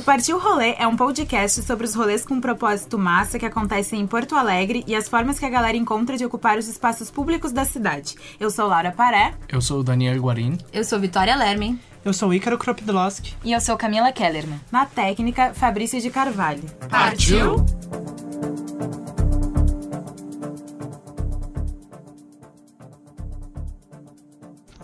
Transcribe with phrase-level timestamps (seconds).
[0.00, 4.06] O Partiu Rolê é um podcast sobre os rolês com propósito massa que acontecem em
[4.06, 7.66] Porto Alegre e as formas que a galera encontra de ocupar os espaços públicos da
[7.66, 8.14] cidade.
[8.40, 9.34] Eu sou Laura Paré.
[9.46, 10.56] Eu sou o Daniel Guarin.
[10.72, 11.78] Eu sou Vitória Lermen.
[12.02, 13.34] Eu sou Ícaro Kropidlowski.
[13.44, 14.58] E eu sou Camila Kellerman.
[14.72, 16.62] Na técnica, Fabrício de Carvalho.
[16.88, 17.56] Partiu?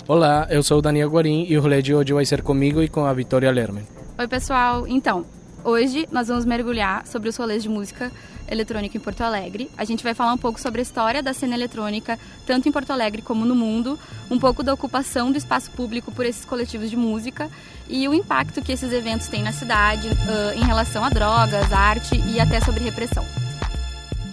[0.06, 2.88] Olá, eu sou o Daniel Guarin e o rolê de hoje vai ser comigo e
[2.88, 3.95] com a Vitória Lerman.
[4.18, 4.86] Oi, pessoal.
[4.88, 5.26] Então,
[5.62, 8.10] hoje nós vamos mergulhar sobre os rolês de música
[8.50, 9.70] eletrônica em Porto Alegre.
[9.76, 12.92] A gente vai falar um pouco sobre a história da cena eletrônica, tanto em Porto
[12.92, 13.98] Alegre como no mundo,
[14.30, 17.50] um pouco da ocupação do espaço público por esses coletivos de música
[17.86, 22.18] e o impacto que esses eventos têm na cidade uh, em relação a drogas, arte
[22.26, 23.24] e até sobre repressão.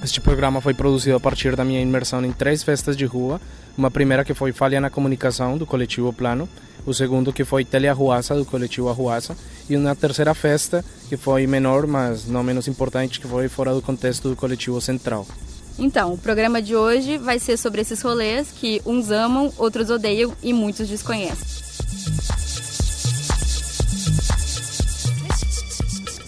[0.02, 3.42] Este programa foi produzido a partir da minha imersão em três festas de rua.
[3.78, 6.48] Uma primeira que foi Falha na Comunicação, do coletivo Plano.
[6.86, 9.36] O segundo que foi Telearruaça, do coletivo Arruaça.
[9.70, 13.82] E uma terceira festa que foi menor, mas não menos importante, que foi fora do
[13.82, 15.26] contexto do coletivo Central.
[15.80, 20.34] Então, o programa de hoje vai ser sobre esses rolês que uns amam, outros odeiam
[20.44, 21.54] e muitos desconhecem.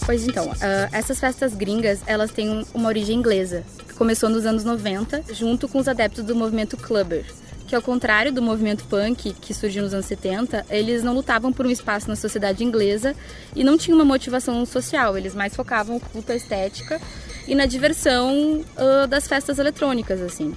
[0.05, 0.55] Pois então, uh,
[0.91, 5.79] essas festas gringas, elas têm uma origem inglesa, que começou nos anos 90, junto com
[5.79, 7.25] os adeptos do movimento clubber,
[7.67, 11.66] que ao contrário do movimento punk, que surgiu nos anos 70, eles não lutavam por
[11.66, 13.16] um espaço na sociedade inglesa
[13.55, 17.02] e não tinham uma motivação social, eles mais focavam no culto à estética
[17.47, 20.53] e na diversão uh, das festas eletrônicas, assim.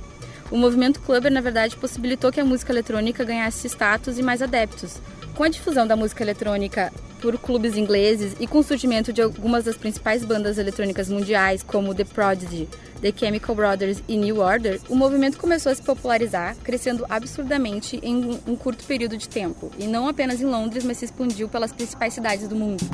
[0.50, 4.96] O movimento clubber, na verdade, possibilitou que a música eletrônica ganhasse status e mais adeptos.
[5.34, 9.64] Com a difusão da música eletrônica por clubes ingleses e com o surgimento de algumas
[9.64, 12.68] das principais bandas eletrônicas mundiais, como The Prodigy,
[13.00, 18.40] The Chemical Brothers e New Order, o movimento começou a se popularizar, crescendo absurdamente em
[18.46, 22.14] um curto período de tempo, e não apenas em Londres, mas se expandiu pelas principais
[22.14, 22.84] cidades do mundo.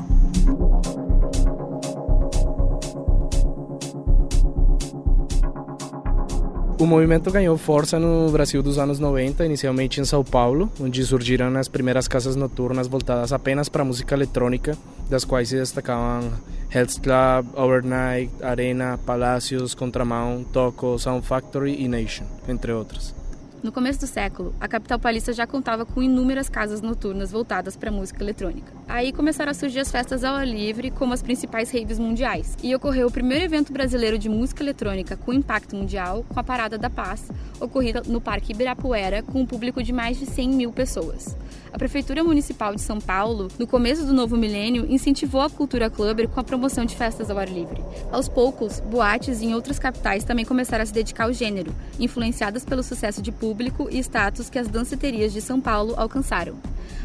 [6.76, 11.56] O movimento ganhou força no Brasil dos anos 90, inicialmente em São Paulo, onde surgiram
[11.56, 14.76] as primeiras casas noturnas voltadas apenas para música eletrônica,
[15.08, 16.32] das quais se destacavam
[16.74, 23.14] Health Club, Overnight, Arena, Palácios, Contramão, Toco, Sound Factory e Nation, entre outras.
[23.64, 27.90] No começo do século, a capital paulista já contava com inúmeras casas noturnas voltadas para
[27.90, 28.70] música eletrônica.
[28.86, 32.58] Aí começaram a surgir as festas ao ar livre como as principais raves mundiais.
[32.62, 36.76] E ocorreu o primeiro evento brasileiro de música eletrônica com impacto mundial, com a Parada
[36.76, 41.34] da Paz, ocorrida no Parque Ibirapuera, com um público de mais de 100 mil pessoas.
[41.72, 46.28] A Prefeitura Municipal de São Paulo, no começo do novo milênio, incentivou a cultura clubber
[46.28, 47.82] com a promoção de festas ao ar livre.
[48.12, 52.82] Aos poucos, boates em outras capitais também começaram a se dedicar ao gênero, influenciadas pelo
[52.82, 56.56] sucesso de público público e status que as danceterias de São Paulo alcançaram.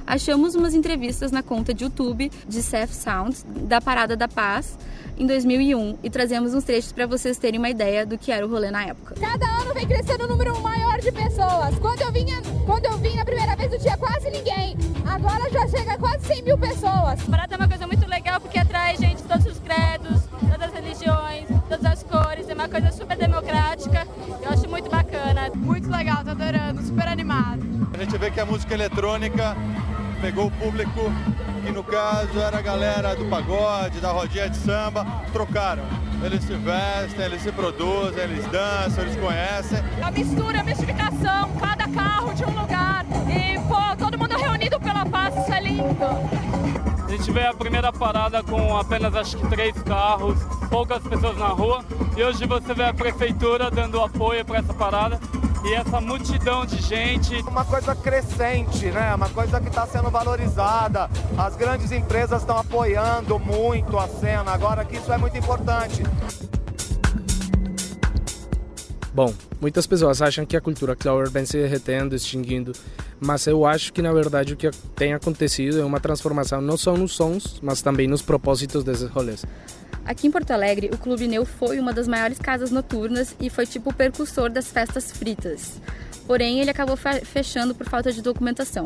[0.05, 3.37] Achamos umas entrevistas na conta de YouTube de Seth Sound
[3.67, 4.75] da Parada da Paz
[5.15, 8.49] em 2001 e trazemos uns trechos para vocês terem uma ideia do que era o
[8.49, 9.13] rolê na época.
[9.19, 11.77] Cada ano vem crescendo o um número maior de pessoas.
[11.79, 14.75] Quando eu vinha, quando eu vim a primeira vez não tinha quase ninguém.
[15.05, 17.21] Agora já chega a quase 100 mil pessoas.
[17.21, 20.63] A parada é uma coisa muito legal porque atrai gente de todos os credos, todas
[20.63, 22.49] as religiões, todas as cores.
[22.49, 24.07] É uma coisa super democrática.
[24.41, 25.51] Eu acho muito bacana.
[25.55, 27.61] Muito legal, tô adorando, super animado.
[27.93, 29.55] A gente vê que a música eletrônica
[30.19, 31.11] pegou o público
[31.63, 35.83] que no caso era a galera do pagode, da rodinha de samba, trocaram.
[36.23, 39.79] Eles se vestem, eles se produzem, eles dançam, eles conhecem.
[40.01, 45.05] A mistura, a mistificação, cada carro de um lugar e pô, todo mundo reunido pela
[45.05, 46.88] paz, isso é lindo.
[47.09, 50.37] A gente vê a primeira parada com apenas acho que três carros,
[50.69, 51.83] poucas pessoas na rua.
[52.15, 55.19] E hoje você vê a prefeitura dando apoio para essa parada
[55.65, 57.41] e essa multidão de gente.
[57.47, 59.15] Uma coisa crescente, né?
[59.15, 61.09] Uma coisa que está sendo valorizada.
[61.35, 64.51] As grandes empresas estão apoiando muito a cena.
[64.51, 66.03] Agora que isso é muito importante.
[69.19, 72.71] Bom, muitas pessoas acham que a cultura clover vem se derretendo, extinguindo,
[73.19, 76.95] mas eu acho que na verdade o que tem acontecido é uma transformação não só
[76.95, 79.45] nos sons, mas também nos propósitos desses rolês.
[80.05, 83.65] Aqui em Porto Alegre, o Clube Neu foi uma das maiores casas noturnas e foi
[83.65, 85.81] tipo o percussor das festas fritas.
[86.25, 88.85] Porém, ele acabou fechando por falta de documentação.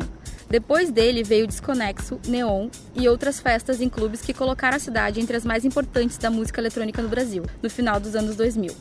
[0.50, 5.20] Depois dele veio o Desconexo, Neon e outras festas em clubes que colocaram a cidade
[5.20, 8.74] entre as mais importantes da música eletrônica no Brasil, no final dos anos 2000.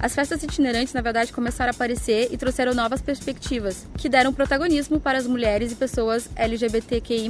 [0.00, 4.98] As festas itinerantes, na verdade, começaram a aparecer e trouxeram novas perspectivas, que deram protagonismo
[4.98, 7.28] para as mulheres e pessoas LGBTQI,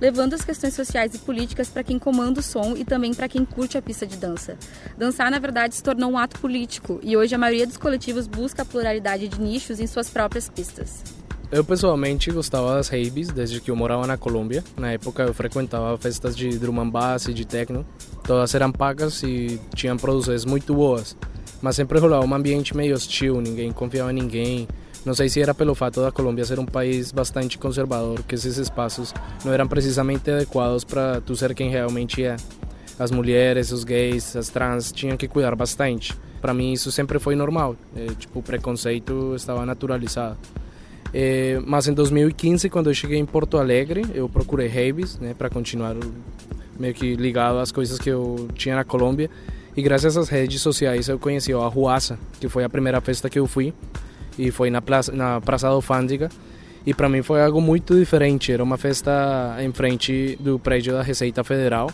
[0.00, 3.44] levando as questões sociais e políticas para quem comanda o som e também para quem
[3.44, 4.56] curte a pista de dança.
[4.96, 8.62] Dançar, na verdade, se tornou um ato político e hoje a maioria dos coletivos busca
[8.62, 11.02] a pluralidade de nichos em suas próprias pistas.
[11.50, 14.62] Eu pessoalmente gostava das raves desde que eu morava na Colômbia.
[14.76, 17.86] Na época eu frequentava festas de drum and bass e de techno.
[18.22, 21.16] Todas eram pagas e tinham produções muito boas.
[21.60, 24.68] Mas sempre rolava um ambiente meio hostil, ninguém confiava em ninguém.
[25.04, 28.56] Não sei se era pelo fato da Colômbia ser um país bastante conservador que esses
[28.56, 29.14] espaços
[29.44, 32.36] não eram precisamente adequados para tu ser quem realmente é.
[32.98, 36.14] As mulheres, os gays, as trans tinham que cuidar bastante.
[36.40, 40.36] Para mim isso sempre foi normal, é, tipo o preconceito estava naturalizado.
[41.12, 45.48] É, mas em 2015, quando eu cheguei em Porto Alegre, eu procurei raves, né, para
[45.48, 45.96] continuar
[46.78, 49.30] meio que ligado às coisas que eu tinha na Colômbia.
[49.78, 53.38] E graças às redes sociais eu conheci a Ruaça, que foi a primeira festa que
[53.38, 53.72] eu fui,
[54.36, 56.28] e foi na Praça, na praça da Alfândega.
[56.84, 58.50] E para mim foi algo muito diferente.
[58.50, 61.92] Era uma festa em frente do prédio da Receita Federal.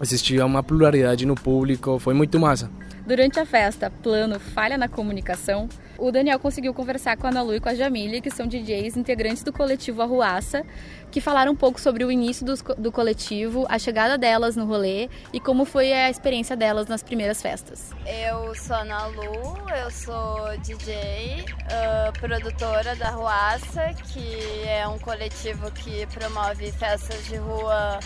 [0.00, 2.70] Existia uma pluralidade no público, foi muito massa.
[3.08, 5.66] Durante a festa Plano Falha na Comunicação,
[5.96, 8.98] o Daniel conseguiu conversar com a Ana Lu e com a Jamília, que são DJs
[8.98, 10.62] integrantes do coletivo Arruaça,
[11.10, 15.08] que falaram um pouco sobre o início do, do coletivo, a chegada delas no rolê
[15.32, 17.92] e como foi a experiência delas nas primeiras festas.
[18.04, 24.98] Eu sou a Ana Lu, eu sou DJ, uh, produtora da Arruaça, que é um
[24.98, 28.00] coletivo que promove festas de rua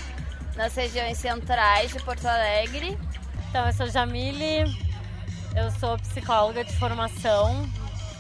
[0.55, 2.97] nas regiões centrais de Porto Alegre.
[3.51, 4.92] Então, eu sou Jamile,
[5.55, 7.69] eu sou psicóloga de formação,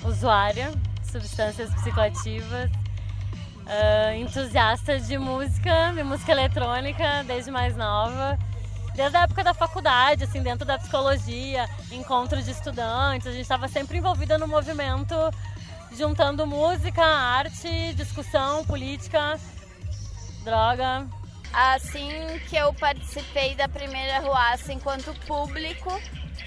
[0.05, 0.71] usuária
[1.01, 8.39] de substâncias psicoativas, uh, entusiasta de música, de música eletrônica desde mais nova.
[8.95, 13.67] Desde a época da faculdade, assim, dentro da psicologia, encontros de estudantes, a gente estava
[13.67, 15.15] sempre envolvida no movimento,
[15.97, 19.41] juntando música, arte, discussão, política,
[20.45, 21.07] droga.
[21.55, 25.91] Assim que eu participei da primeira ruaça enquanto público,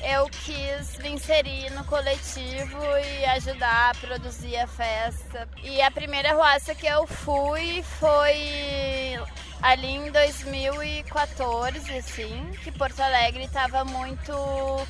[0.06, 5.48] eu quis me inserir no coletivo e ajudar a produzir a festa.
[5.64, 9.20] E a primeira ruaça que eu fui foi
[9.62, 14.86] ali em 2014, assim, que Porto Alegre estava muito uh,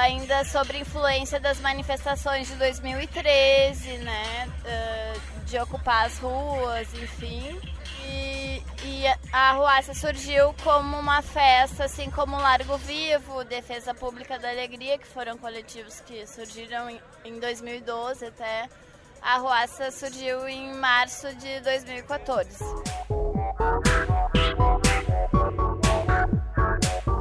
[0.00, 7.60] ainda sobre influência das manifestações de 2013, né, uh, de ocupar as ruas, enfim.
[8.08, 8.39] E,
[8.84, 14.96] e a Ruaça surgiu como uma festa, assim como Largo Vivo, Defesa Pública da Alegria,
[14.96, 18.68] que foram coletivos que surgiram em, em 2012 até.
[19.20, 22.64] A Ruaça surgiu em março de 2014.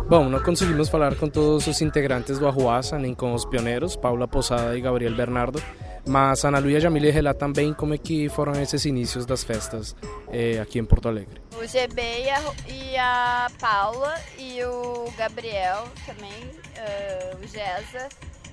[0.10, 4.28] Bom, não conseguimos falar com todos os integrantes do Arruaça, nem com os pioneiros, Paula
[4.28, 5.62] Posada e Gabriel Bernardo,
[6.08, 9.96] mas Ana Luia Jamile relatam bem como é que foram esses inícios das festas
[10.32, 11.40] eh, aqui em Porto Alegre.
[11.56, 18.10] O GB e a, e a Paula e o Gabriel também, uh, o Gesa,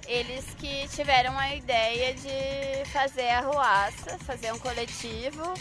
[0.06, 5.54] eles que tiveram a ideia de fazer a Ruaça, fazer um coletivo,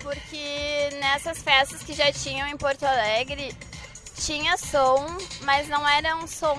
[0.00, 3.54] porque nessas festas que já tinham em Porto Alegre,
[4.24, 5.04] tinha som,
[5.42, 6.56] mas não era um som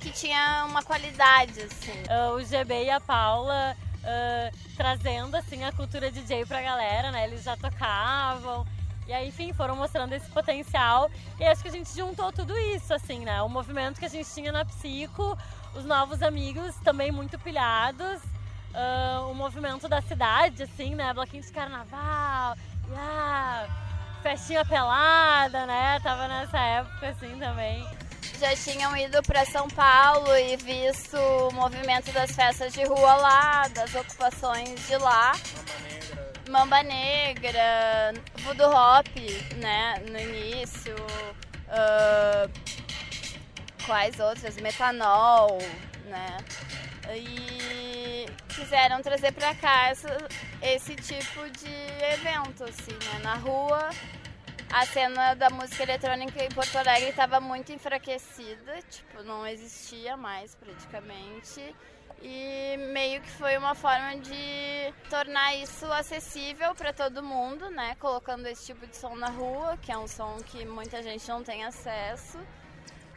[0.00, 2.02] que tinha uma qualidade, assim.
[2.10, 7.26] Uh, o GB e a Paula uh, trazendo, assim, a cultura DJ pra galera, né?
[7.28, 8.66] Eles já tocavam.
[9.06, 11.08] E aí, enfim, foram mostrando esse potencial.
[11.38, 13.40] E acho que a gente juntou tudo isso, assim, né?
[13.42, 15.38] O movimento que a gente tinha na Psico,
[15.74, 18.20] os novos amigos também muito pilhados.
[18.72, 21.14] Uh, o movimento da cidade, assim, né?
[21.14, 22.56] Bloquinho de carnaval.
[22.88, 23.89] Yeah
[24.22, 25.98] festinha pelada, né?
[26.02, 27.86] Tava nessa época assim também.
[28.38, 33.68] Já tinham ido para São Paulo e visto o movimento das festas de rua lá,
[33.68, 35.32] das ocupações de lá.
[36.48, 39.06] Mamba Negra, Voodoo Hop,
[39.56, 40.96] né, no início.
[41.68, 42.50] Uh,
[43.86, 44.56] quais outras?
[44.56, 45.58] Metanol,
[46.06, 46.38] né?
[47.16, 49.92] E quiseram trazer para cá
[50.62, 51.72] esse tipo de
[52.12, 53.20] evento, assim, né?
[53.22, 53.90] Na rua,
[54.72, 60.54] a cena da música eletrônica em Porto Alegre estava muito enfraquecida, tipo, não existia mais
[60.54, 61.74] praticamente.
[62.22, 67.96] E meio que foi uma forma de tornar isso acessível para todo mundo, né?
[67.98, 71.42] Colocando esse tipo de som na rua, que é um som que muita gente não
[71.42, 72.38] tem acesso.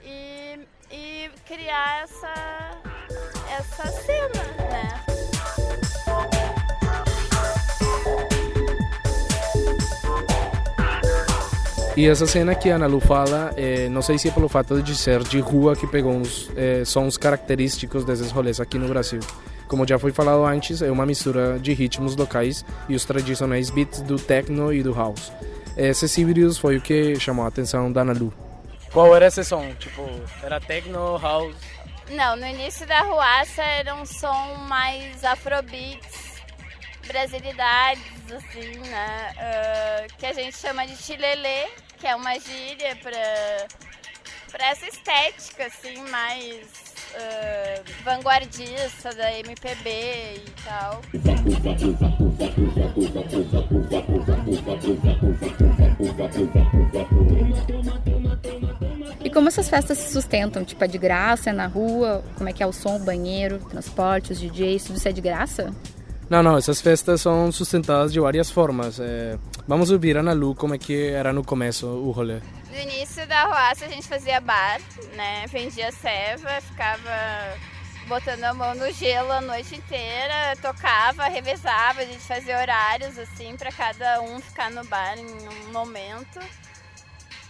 [0.01, 2.62] E, e criar essa?
[11.95, 14.81] E essa cena que a Ana Lu fala, é, não sei se é pelo fato
[14.81, 19.19] de ser de rua que pegou uns é, sons característicos desses rolês aqui no Brasil.
[19.67, 24.01] Como já foi falado antes, é uma mistura de ritmos locais e os tradicionais beats
[24.01, 25.31] do techno e do house.
[25.77, 28.33] Esses híbridos foi o que chamou a atenção da Ana Lu.
[28.91, 29.71] Qual era esse som?
[29.79, 30.01] Tipo,
[30.41, 31.55] era techno, house?
[32.11, 36.41] Não, no início da Ruaça era um som mais afrobeats,
[37.07, 39.33] brasilidades, assim, né?
[39.37, 41.67] Uh, que a gente chama de chilelê,
[41.97, 43.67] que é uma gíria para
[44.51, 51.01] para essa estética, assim, mais uh, vanguardista da MPB e tal.
[59.33, 60.63] E como essas festas se sustentam?
[60.63, 62.23] Tipo, é de graça, é na rua?
[62.35, 65.21] Como é que é o som, o banheiro, transporte, os DJs, tudo isso é de
[65.21, 65.73] graça?
[66.29, 68.99] Não, não, essas festas são sustentadas de várias formas.
[68.99, 69.39] É...
[69.67, 72.41] Vamos ouvir a Ana Lu como é que era no começo o rolê.
[72.69, 74.79] No início da Roaça a gente fazia bar,
[75.15, 75.47] né?
[75.47, 77.57] Vendia ceva, ficava
[78.07, 83.57] botando a mão no gelo a noite inteira, tocava, revezava, a gente fazia horários assim
[83.57, 86.39] para cada um ficar no bar em um momento.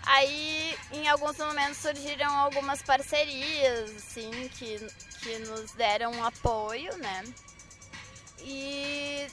[0.06, 4.78] Aí, em alguns momentos surgiram algumas parcerias, assim, que,
[5.22, 7.24] que nos deram um apoio, né?
[8.40, 9.26] E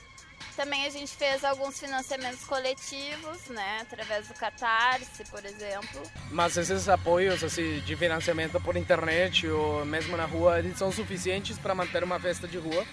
[0.57, 6.03] também a gente fez alguns financiamentos coletivos, né, através do Catarse, por exemplo.
[6.31, 11.59] Mas esses apoios assim, de financiamento por internet ou mesmo na rua, eles são suficientes
[11.59, 12.87] para manter uma festa de rua?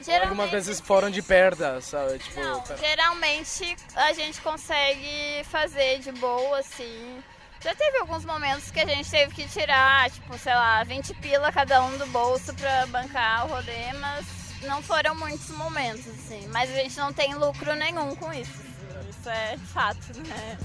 [0.00, 0.28] Geralmente...
[0.28, 2.18] Algumas vezes foram de perda, sabe?
[2.18, 7.22] Tipo, Não, geralmente a gente consegue fazer de boa, assim.
[7.60, 11.50] Já teve alguns momentos que a gente teve que tirar, tipo, sei lá, 20 pila
[11.50, 14.26] cada um do bolso pra bancar o rolê, mas
[14.62, 16.46] não foram muitos momentos, assim.
[16.52, 18.62] Mas a gente não tem lucro nenhum com isso.
[19.10, 20.58] Isso é fato, né?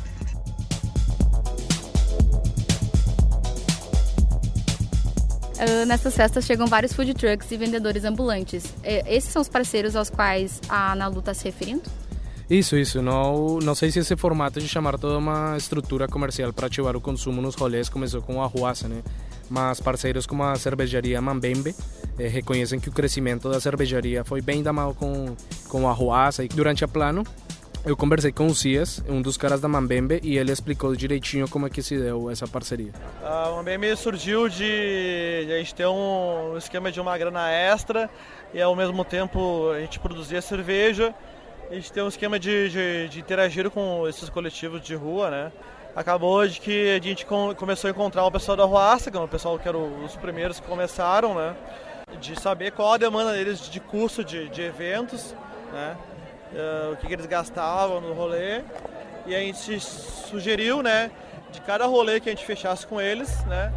[5.53, 8.73] Uh, nessas festas chegam vários food trucks e vendedores ambulantes.
[8.83, 11.83] Esses são os parceiros aos quais a Ana Lu está se referindo?
[12.49, 13.01] Isso, isso.
[13.01, 17.01] Não, não sei se esse formato de chamar toda uma estrutura comercial para ativar o
[17.01, 19.01] consumo nos rolês começou com a Arruaça, né?
[19.49, 21.75] Mas parceiros como a cervejaria Mambembe
[22.17, 25.35] eh, reconhecem que o crescimento da cervejaria foi bem da mão com,
[25.69, 26.43] com a Arruaça.
[26.43, 27.23] E durante a plano,
[27.85, 31.67] eu conversei com o Cias, um dos caras da Mambembe, e ele explicou direitinho como
[31.67, 32.91] é que se deu essa parceria.
[33.23, 38.09] A Mambembe surgiu de, de a gente ter um esquema de uma grana extra
[38.53, 41.13] e ao mesmo tempo a gente produzia cerveja
[41.69, 45.51] a gente tem um esquema de, de, de, interagir com esses coletivos de rua, né?
[45.95, 49.19] Acabou de que a gente com, começou a encontrar o pessoal da Ruaça, que é
[49.19, 51.55] o pessoal que eram os primeiros que começaram, né?
[52.19, 55.35] De saber qual a demanda deles de custo de, de eventos,
[55.71, 55.97] né?
[56.53, 58.61] Uh, o que, que, eles gastavam no rolê.
[59.25, 61.09] E a gente sugeriu, né?
[61.51, 63.73] De cada rolê que a gente fechasse com eles, né?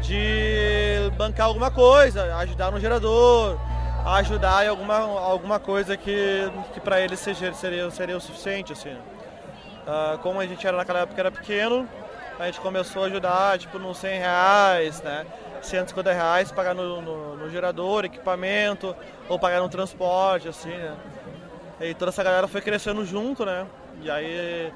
[0.00, 3.58] De bancar alguma coisa, ajudar no gerador,
[4.06, 8.72] ajudar em alguma, alguma coisa que, que para eles seja, seria, seria o suficiente.
[8.72, 8.92] Assim.
[8.92, 11.86] Uh, como a gente era naquela época era pequeno,
[12.38, 15.26] a gente começou a ajudar tipo nos 100 reais, né?
[15.60, 18.94] 150 reais pagar no, no, no, gerador, equipamento,
[19.28, 20.94] ou pagar no transporte, assim, né?
[21.84, 23.66] E toda essa galera foi crescendo junto, né?
[24.02, 24.72] E aí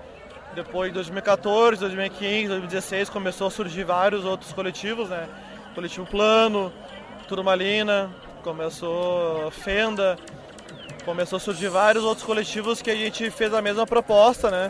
[0.55, 5.27] depois de 2014, 2015, 2016 começou a surgir vários outros coletivos, né?
[5.75, 6.73] Coletivo Plano,
[7.27, 8.11] Turmalina,
[8.43, 10.19] começou Fenda,
[11.05, 14.69] começou a surgir vários outros coletivos que a gente fez a mesma proposta, né?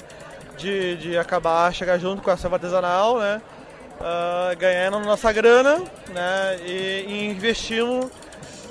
[0.57, 3.43] De, de acabar, chegar junto com a selva artesanal, né?
[4.01, 6.57] Uh, ganhando nossa grana, né?
[6.65, 8.09] E, e investindo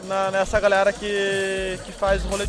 [0.06, 2.46] na, nessa galera que, que faz o rolê.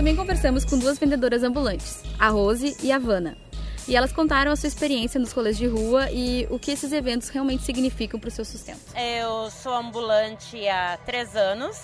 [0.00, 3.36] Também conversamos com duas vendedoras ambulantes, a Rose e a Vana.
[3.86, 7.28] E elas contaram a sua experiência nos rolês de rua e o que esses eventos
[7.28, 8.80] realmente significam para o seu sustento.
[8.96, 11.76] Eu sou ambulante há três anos.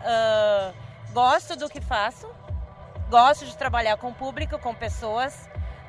[0.00, 0.72] Uh,
[1.12, 2.26] gosto do que faço.
[3.10, 5.38] Gosto de trabalhar com o público, com pessoas.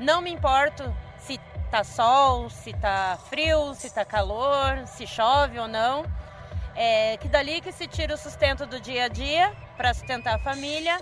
[0.01, 0.83] Não me importo
[1.17, 1.39] se
[1.71, 6.03] tá sol, se tá frio, se tá calor, se chove ou não.
[6.75, 10.39] É que dali que se tira o sustento do dia a dia para sustentar a
[10.39, 10.99] família.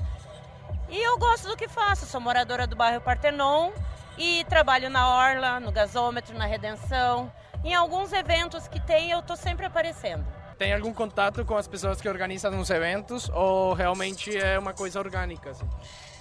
[0.89, 2.05] E eu gosto do que faço.
[2.05, 3.71] Sou moradora do bairro Partenon
[4.17, 7.31] e trabalho na Orla, no gasômetro, na Redenção.
[7.63, 10.25] Em alguns eventos que tem, eu estou sempre aparecendo.
[10.57, 14.99] Tem algum contato com as pessoas que organizam os eventos ou realmente é uma coisa
[14.99, 15.49] orgânica?
[15.49, 15.67] Assim?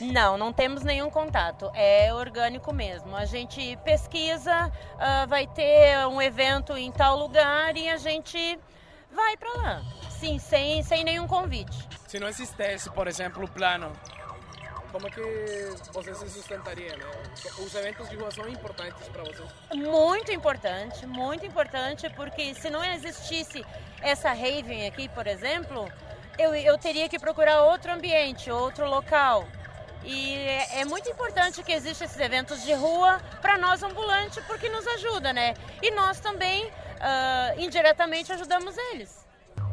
[0.00, 1.71] Não, não temos nenhum contato.
[1.73, 3.14] É orgânico mesmo.
[3.14, 8.59] A gente pesquisa, uh, vai ter um evento em tal lugar e a gente
[9.14, 9.83] vai para lá.
[10.11, 11.88] Sim, sem, sem nenhum convite.
[12.09, 13.92] Se não existisse, por exemplo, o plano
[14.94, 15.20] como é que
[15.92, 16.96] você se sustentaria?
[16.96, 17.04] Né?
[17.58, 19.48] Os eventos de rua são importantes para vocês?
[19.74, 23.66] Muito importante, muito importante, porque se não existisse
[24.00, 25.90] essa raving aqui, por exemplo,
[26.38, 29.48] eu, eu teria que procurar outro ambiente, outro local.
[30.04, 34.68] E é, é muito importante que existam esses eventos de rua para nós ambulantes, porque
[34.68, 35.54] nos ajuda, né?
[35.82, 39.24] E nós também, uh, indiretamente, ajudamos eles.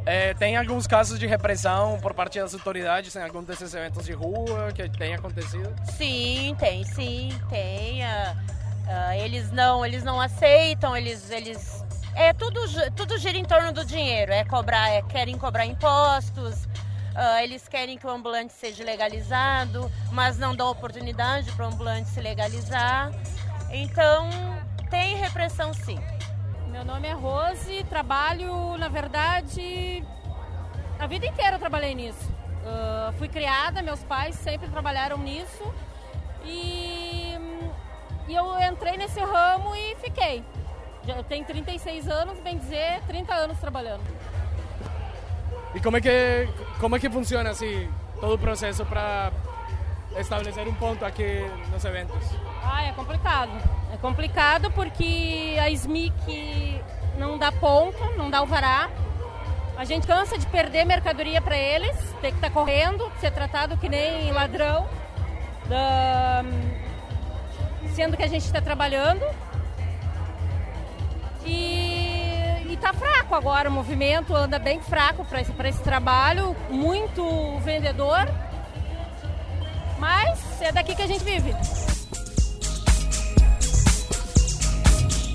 [0.06, 4.14] É, tem alguns casos de repressão por parte das autoridades em algum desses eventos de
[4.14, 5.74] rua que tem acontecido?
[5.96, 8.04] Sim, tem, sim, tem.
[8.04, 11.82] Uh, eles não, eles não aceitam, eles, eles
[12.16, 12.60] é tudo,
[12.96, 14.32] tudo gira em torno do dinheiro.
[14.32, 16.66] É cobrar, é, querem cobrar impostos.
[16.66, 22.10] Uh, eles querem que o ambulante seja legalizado, mas não dão oportunidade para o ambulante
[22.10, 23.12] se legalizar.
[23.70, 24.30] Então
[24.90, 26.00] tem repressão sim.
[26.72, 30.02] Meu nome é Rose, trabalho, na verdade,
[30.98, 32.32] a vida inteira trabalhei nisso.
[32.64, 35.74] Uh, fui criada, meus pais sempre trabalharam nisso
[36.46, 37.36] e,
[38.26, 40.46] e eu entrei nesse ramo e fiquei.
[41.06, 44.04] Já tenho 36 anos, bem dizer, 30 anos trabalhando.
[45.76, 46.48] E como é que
[46.80, 49.34] como é que funciona assim todo o processo para
[50.18, 52.24] estabelecer um ponto aqui nos eventos?
[52.64, 53.52] Ah, é complicado.
[53.94, 56.82] É complicado porque a SMIC
[57.18, 58.90] não dá ponto, não dá alvará.
[59.78, 63.78] A gente cansa de perder mercadoria para eles, ter que estar tá correndo, ser tratado
[63.78, 64.88] que nem ladrão,
[67.94, 69.24] sendo que a gente está trabalhando.
[71.46, 77.58] E, e tá fraco agora o movimento, anda bem fraco para esse, esse trabalho, muito
[77.60, 78.28] vendedor,
[80.64, 81.54] é daqui que a gente vive.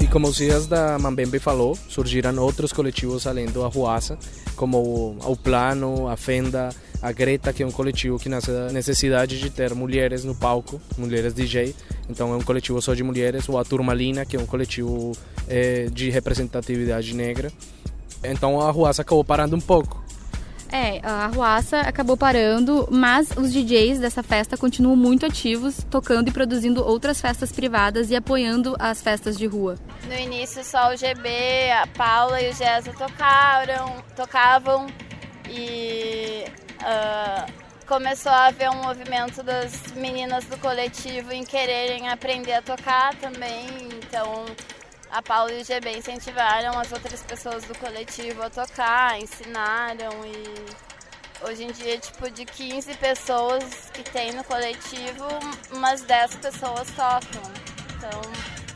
[0.01, 4.19] E como o Cias da Mambembe falou, surgiram outros coletivos além do Arruaça,
[4.55, 6.69] como o Plano, a Fenda,
[7.03, 10.81] a Greta, que é um coletivo que nasce da necessidade de ter mulheres no palco,
[10.97, 11.75] mulheres DJ.
[12.09, 13.49] Então é um coletivo só de mulheres.
[13.49, 15.13] Ou a Turmalina, que é um coletivo
[15.49, 17.51] é, de representatividade negra.
[18.23, 20.06] Então a Arruaça acabou parando um pouco.
[20.71, 26.33] É, a Arruaça acabou parando, mas os DJs dessa festa continuam muito ativos, tocando e
[26.33, 29.77] produzindo outras festas privadas e apoiando as festas de rua.
[30.07, 34.87] No início só o GB, a Paula e o Gesa tocaram, tocavam
[35.49, 36.45] e
[36.81, 37.53] uh,
[37.87, 43.67] começou a haver um movimento das meninas do coletivo em quererem aprender a tocar também,
[44.03, 44.45] então
[45.17, 51.47] a Paula e o GB incentivaram as outras pessoas do coletivo a tocar, ensinaram e
[51.47, 55.27] hoje em dia, tipo, de 15 pessoas que tem no coletivo,
[55.73, 57.51] umas 10 pessoas tocam.
[57.97, 58.21] Então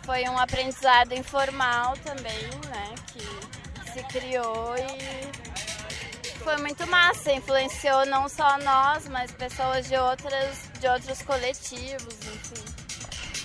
[0.03, 8.31] foi um aprendizado informal também, né, que se criou e foi muito massa, influenciou não
[8.31, 12.65] só nós, mas pessoas de outras de outros coletivos, enfim.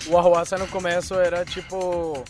[0.08, 2.24] O Arruaça no começo era tipo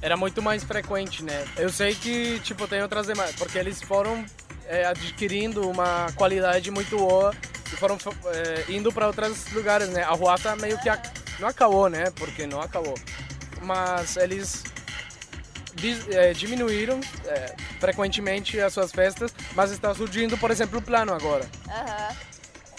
[0.00, 1.46] era muito mais frequente, né?
[1.56, 4.24] Eu sei que, tipo, tem outras demais, porque eles foram
[4.66, 7.34] é, adquirindo uma qualidade muito boa
[7.72, 10.02] e foram é, indo para outros lugares, né?
[10.02, 11.00] A Ruata meio que a,
[11.38, 12.10] não acabou, né?
[12.16, 12.94] Porque não acabou.
[13.62, 14.62] Mas eles
[16.10, 21.48] é, diminuíram é, frequentemente as suas festas, mas está surgindo, por exemplo, o plano agora.
[21.66, 22.36] Uhum.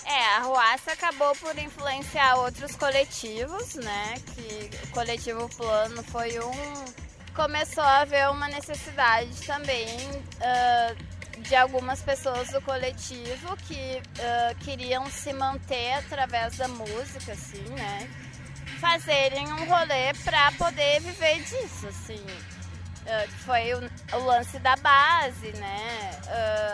[0.10, 4.16] É, a Ruaça acabou por influenciar outros coletivos, né?
[4.34, 7.07] Que o coletivo Plano foi um
[7.38, 15.06] começou a haver uma necessidade também uh, de algumas pessoas do coletivo que uh, queriam
[15.06, 18.10] se manter através da música, assim, né?
[18.82, 22.26] Fazerem um rolê para poder viver disso, assim.
[22.26, 26.12] Uh, foi o, o, lance da base, né?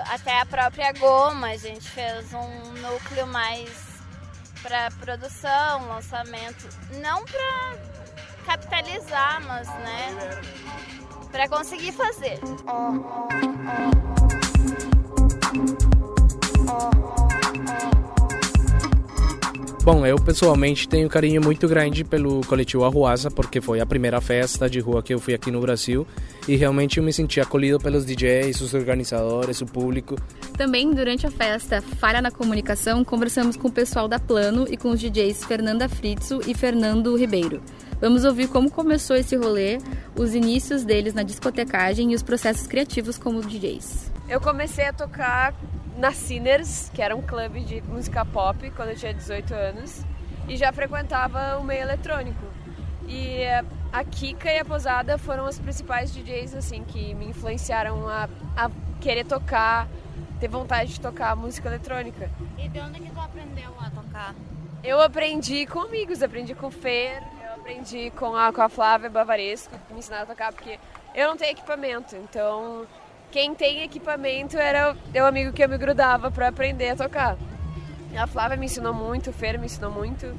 [0.10, 3.69] até a própria Goma, a gente fez um núcleo mais
[4.62, 6.67] para produção, lançamento,
[7.02, 8.03] não para
[8.43, 10.41] capitalizar, mas, né,
[11.32, 12.39] para conseguir fazer.
[19.84, 24.21] Bom, eu pessoalmente tenho um carinho muito grande pelo coletivo Arruaça, porque foi a primeira
[24.21, 26.08] festa de rua que eu fui aqui no Brasil
[26.47, 30.15] e realmente eu me senti acolhido pelos DJs, os organizadores, o público.
[30.58, 34.89] Também durante a festa Falha na Comunicação, conversamos com o pessoal da Plano e com
[34.89, 37.62] os DJs Fernanda Fritzo e Fernando Ribeiro.
[38.04, 39.78] Vamos ouvir como começou esse rolê,
[40.13, 44.12] os inícios deles na discotecagem e os processos criativos como DJs.
[44.28, 45.54] Eu comecei a tocar
[45.98, 50.04] na Sinners, que era um clube de música pop, quando eu tinha 18 anos,
[50.50, 52.46] e já frequentava o meio eletrônico.
[53.08, 53.46] E
[53.94, 58.70] a Kika e a Posada foram os principais DJs assim que me influenciaram a, a
[59.00, 59.88] querer tocar,
[60.42, 62.30] ter vontade de tocar música eletrônica.
[62.58, 64.36] E de onde que tu aprendeu a tocar?
[64.84, 67.24] Eu aprendi com amigos, aprendi com o Fer,
[67.63, 70.78] aprendi com a, com a Flávia Bavaresco, que me ensinaram a tocar, porque
[71.15, 72.86] eu não tenho equipamento, então
[73.32, 77.38] quem tem equipamento era o amigo que eu me grudava para aprender a tocar.
[78.17, 80.38] A Flávia me ensinou muito, o Fer me ensinou muito.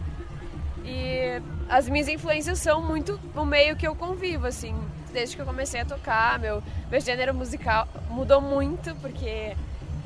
[0.84, 4.76] E as minhas influências são muito o meio que eu convivo, assim.
[5.12, 6.38] desde que eu comecei a tocar.
[6.38, 9.56] Meu, meu gênero musical mudou muito, porque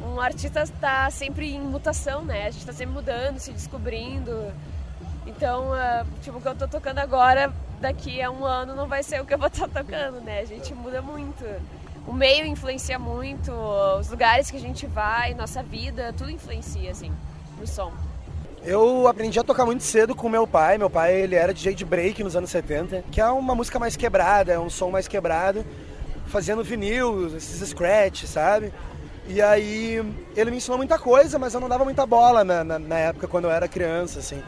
[0.01, 2.47] um artista está sempre em mutação, né?
[2.47, 4.53] A gente está sempre mudando, se descobrindo.
[5.29, 9.03] Então, uh, tipo, o que eu tô tocando agora, daqui a um ano não vai
[9.03, 10.41] ser o que eu vou estar tá tocando, né?
[10.41, 11.45] A gente muda muito.
[12.07, 17.13] O meio influencia muito, os lugares que a gente vai, nossa vida, tudo influencia, assim,
[17.59, 17.93] no som.
[18.65, 20.79] Eu aprendi a tocar muito cedo com meu pai.
[20.79, 23.95] Meu pai, ele era DJ de break nos anos 70, que é uma música mais
[23.95, 25.63] quebrada, é um som mais quebrado,
[26.27, 28.73] fazendo vinil, esses scratch, sabe?
[29.27, 30.03] E aí
[30.35, 33.29] ele me ensinou muita coisa, mas eu não dava muita bola na, na, na época,
[33.29, 34.43] quando eu era criança, assim.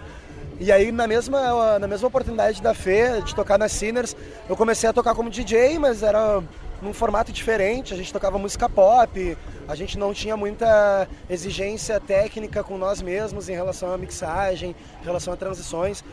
[0.61, 4.15] E aí, na mesma, na mesma oportunidade da Fê, de tocar nas Sinners,
[4.47, 6.43] eu comecei a tocar como DJ, mas era
[6.83, 7.95] num formato diferente.
[7.95, 13.49] A gente tocava música pop, a gente não tinha muita exigência técnica com nós mesmos
[13.49, 16.05] em relação à mixagem, em relação a transições,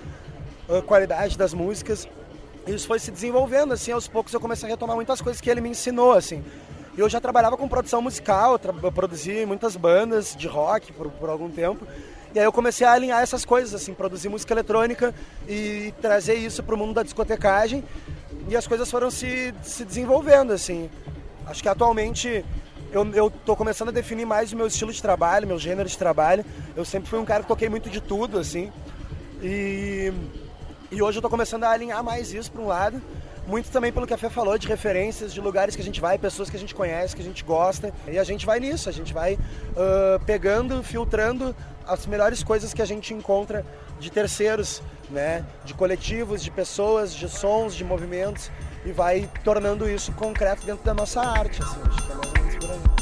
[0.70, 2.08] a qualidade das músicas.
[2.66, 5.60] Isso foi se desenvolvendo, assim, aos poucos eu comecei a retomar muitas coisas que ele
[5.60, 6.42] me ensinou, assim.
[6.98, 8.58] Eu já trabalhava com produção musical,
[8.96, 11.86] produzi muitas bandas de rock por, por algum tempo.
[12.38, 15.12] E aí eu comecei a alinhar essas coisas, assim, produzir música eletrônica
[15.50, 17.84] e trazer isso para o mundo da discotecagem.
[18.48, 20.88] E as coisas foram se, se desenvolvendo, assim.
[21.48, 22.46] Acho que atualmente
[22.92, 25.98] eu, eu tô começando a definir mais o meu estilo de trabalho, meu gênero de
[25.98, 26.46] trabalho.
[26.76, 28.72] Eu sempre fui um cara que toquei muito de tudo, assim.
[29.42, 30.14] E,
[30.92, 33.02] e hoje eu tô começando a alinhar mais isso para um lado.
[33.48, 36.20] Muito também pelo que a Fê falou, de referências, de lugares que a gente vai,
[36.20, 37.92] pessoas que a gente conhece, que a gente gosta.
[38.08, 41.56] E a gente vai nisso, a gente vai uh, pegando, filtrando
[41.88, 43.66] as melhores coisas que a gente encontra
[44.00, 45.46] de terceiros, né?
[45.66, 48.52] De coletivos, de pessoas, de sons, de movimentos
[48.86, 52.34] e vai tornando isso concreto dentro da nossa arte, assim, acho que é mais ou
[52.42, 52.98] menos por aí.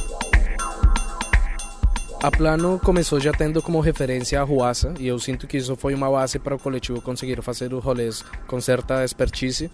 [2.23, 5.93] A Plano começou já tendo como referência a Ruaça e eu sinto que isso foi
[5.93, 9.69] uma base para o coletivo conseguir fazer os rolês com certa expertise.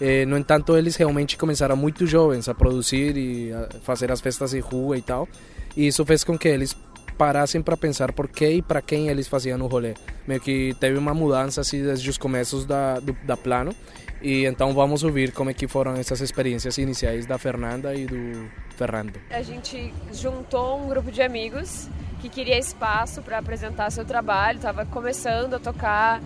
[0.00, 4.52] Eh, no entanto, eles realmente começaram muito jovens a produzir e a fazer as festas
[4.52, 5.28] de rua e tal.
[5.76, 6.74] E isso fez com que eles
[7.20, 9.92] parassem para pensar por que e para quem eles faziam o rolê.
[10.26, 13.74] Meio que teve uma mudança assim desde os começos da, do, da Plano.
[14.22, 18.48] E então vamos ouvir como é que foram essas experiências iniciais da Fernanda e do
[18.74, 19.20] Fernando.
[19.28, 21.90] A gente juntou um grupo de amigos
[22.22, 26.22] que queria espaço para apresentar seu trabalho, estava começando a tocar,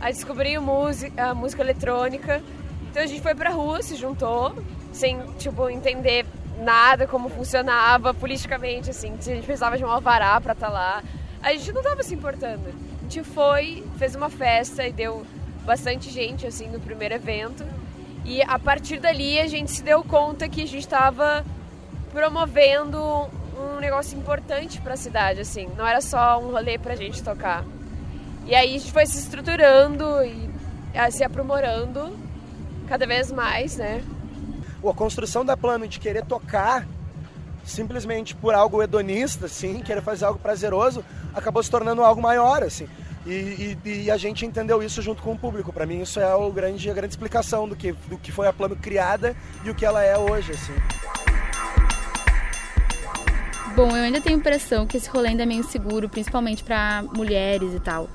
[0.00, 2.42] a descobrir música, a música eletrônica.
[2.90, 4.54] Então a gente foi pra rua, se juntou,
[4.90, 6.24] sem tipo entender
[6.60, 11.02] nada como funcionava politicamente, assim, a gente precisava de um alvará para estar tá lá.
[11.42, 12.68] A gente não estava se importando.
[12.98, 15.26] A gente foi, fez uma festa e deu
[15.64, 17.64] bastante gente, assim, no primeiro evento.
[18.24, 21.44] E a partir dali a gente se deu conta que a gente estava
[22.12, 23.00] promovendo
[23.58, 25.68] um negócio importante para a cidade, assim.
[25.76, 27.64] Não era só um rolê para a gente tocar.
[28.46, 30.50] E aí a gente foi se estruturando e
[31.10, 32.16] se aprimorando
[32.88, 34.02] cada vez mais, né?
[34.88, 36.86] A construção da plano de querer tocar
[37.64, 42.88] simplesmente por algo hedonista, assim, querer fazer algo prazeroso, acabou se tornando algo maior, assim.
[43.26, 45.72] E, e, e a gente entendeu isso junto com o público.
[45.72, 48.52] Para mim, isso é o grande, a grande explicação do que, do que foi a
[48.52, 50.72] plano criada e o que ela é hoje, assim.
[53.76, 57.72] Bom, eu ainda tenho impressão que esse rolê ainda é meio seguro, principalmente para mulheres
[57.72, 58.08] e tal.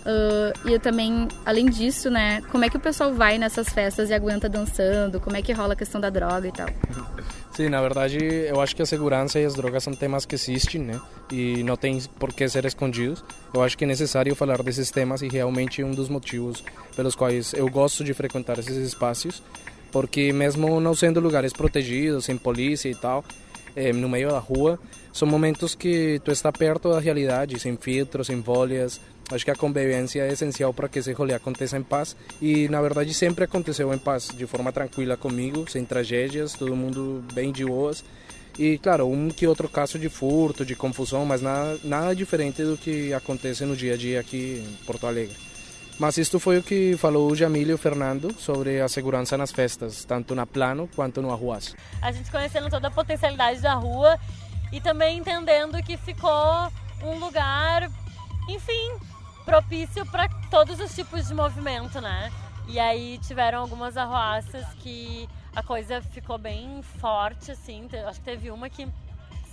[0.00, 4.14] Uh, e também, além disso, né, como é que o pessoal vai nessas festas e
[4.14, 5.20] aguenta dançando?
[5.20, 6.68] Como é que rola a questão da droga e tal?
[7.52, 10.80] Sim, na verdade, eu acho que a segurança e as drogas são temas que existem,
[10.80, 11.00] né?
[11.30, 13.22] E não tem por que ser escondidos.
[13.52, 16.64] Eu acho que é necessário falar desses temas e realmente um dos motivos
[16.96, 19.42] pelos quais eu gosto de frequentar esses espaços,
[19.92, 23.24] porque mesmo não sendo lugares protegidos, sem polícia e tal,
[23.76, 24.78] é, no meio da rua,
[25.12, 29.00] são momentos que tu está perto da realidade, sem filtros, sem bolhas,
[29.32, 32.82] Acho que a convivência é essencial para que esse rolê aconteça em paz e na
[32.82, 37.64] verdade sempre aconteceu em paz, de forma tranquila comigo, sem tragédias, todo mundo bem de
[37.64, 38.04] boas.
[38.58, 42.76] E claro, um que outro caso de furto, de confusão, mas nada, nada diferente do
[42.76, 45.36] que acontece no dia a dia aqui em Porto Alegre.
[45.96, 49.52] Mas isto foi o que falou o Jamil e o Fernando sobre a segurança nas
[49.52, 51.76] festas, tanto na Plano quanto no Arruaço.
[52.00, 54.18] A gente conhecendo toda a potencialidade da rua
[54.72, 57.90] e também entendendo que ficou um lugar,
[58.48, 58.98] enfim,
[59.44, 62.30] propício para todos os tipos de movimento, né?
[62.68, 67.88] E aí tiveram algumas arruaças que a coisa ficou bem forte, assim.
[68.06, 68.86] Acho que teve uma que,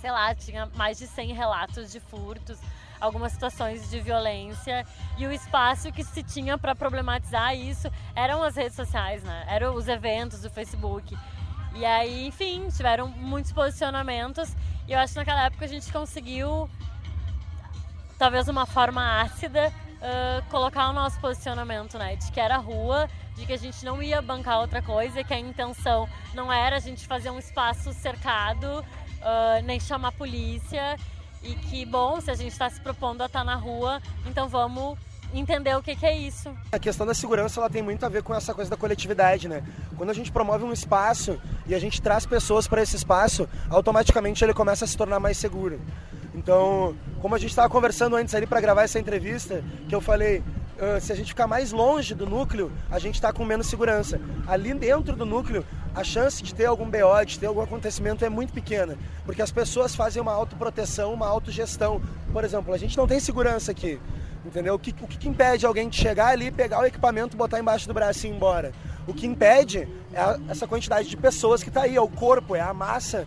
[0.00, 2.58] sei lá, tinha mais de 100 relatos de furtos,
[3.00, 4.86] algumas situações de violência.
[5.16, 9.44] E o espaço que se tinha para problematizar isso eram as redes sociais, né?
[9.48, 11.16] Eram os eventos do Facebook.
[11.74, 14.54] E aí, enfim, tiveram muitos posicionamentos.
[14.88, 16.68] E eu acho que naquela época a gente conseguiu,
[18.18, 22.16] talvez uma forma ácida, uh, colocar o nosso posicionamento, né?
[22.16, 25.38] De que era rua, de que a gente não ia bancar outra coisa, que a
[25.38, 30.96] intenção não era a gente fazer um espaço cercado, uh, nem chamar polícia.
[31.42, 34.48] E que, bom, se a gente está se propondo a estar tá na rua, então
[34.48, 34.98] vamos
[35.34, 36.54] entender o que, que, é isso.
[36.72, 39.62] A questão da segurança ela tem muito a ver com essa coisa da coletividade, né?
[39.96, 44.44] Quando a gente promove um espaço e a gente traz pessoas para esse espaço, automaticamente
[44.44, 45.80] ele começa a se tornar mais seguro.
[46.34, 50.38] Então, como a gente estava conversando antes ali para gravar essa entrevista, que eu falei,
[50.38, 54.20] uh, se a gente ficar mais longe do núcleo, a gente está com menos segurança.
[54.46, 55.64] Ali dentro do núcleo,
[55.94, 59.50] a chance de ter algum BO, de ter algum acontecimento é muito pequena, porque as
[59.50, 62.00] pessoas fazem uma autoproteção, uma autogestão.
[62.32, 64.00] Por exemplo, a gente não tem segurança aqui,
[64.48, 64.74] entendeu?
[64.74, 67.94] O que, o que impede alguém de chegar ali, pegar o equipamento, botar embaixo do
[67.94, 68.72] braço e ir embora?
[69.06, 72.56] O que impede é a, essa quantidade de pessoas que está aí, é o corpo,
[72.56, 73.26] é a massa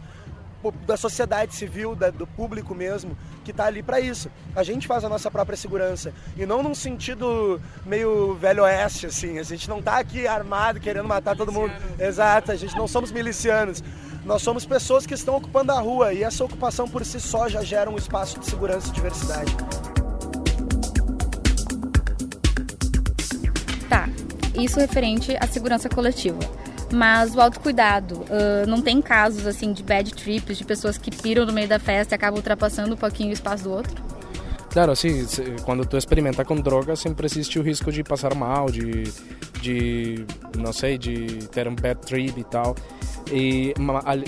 [0.85, 4.29] da sociedade civil, da, do público mesmo, que está ali para isso.
[4.55, 6.13] A gente faz a nossa própria segurança.
[6.37, 9.39] E não num sentido meio velho oeste, assim.
[9.39, 11.73] A gente não está aqui armado querendo matar todo mundo.
[11.97, 13.83] Exato, a gente não somos milicianos.
[14.23, 17.63] Nós somos pessoas que estão ocupando a rua e essa ocupação por si só já
[17.63, 19.55] gera um espaço de segurança e diversidade.
[24.63, 26.39] Isso referente à segurança coletiva.
[26.93, 31.45] Mas o autocuidado, uh, não tem casos assim de bad trips, de pessoas que piram
[31.45, 34.03] no meio da festa e acabam ultrapassando um pouquinho o espaço do outro?
[34.71, 35.25] Claro, sim.
[35.63, 39.03] Quando tu experimenta com drogas, sempre existe o risco de passar mal, de,
[39.61, 40.25] de
[40.57, 42.75] não sei, de ter um bad trip e tal.
[43.31, 43.73] E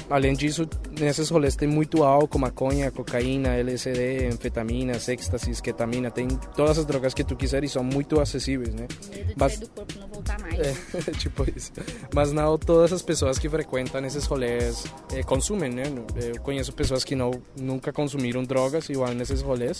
[0.10, 0.68] além disso,
[1.00, 7.14] nesses rolês tem muito álcool, maconha, cocaína, LSD, anfetaminas, êxtasis, ketamina, tem todas as drogas
[7.14, 8.88] que tu quiser e são muito acessíveis, né?
[9.10, 10.60] Medo de Mas, do corpo não voltar mais.
[10.60, 11.72] É, tipo isso.
[12.14, 15.84] Mas não todas as pessoas que frequentam esses rolês é, consumem, né?
[16.16, 19.80] Eu conheço pessoas que não nunca consumiram drogas igual nesses rolês.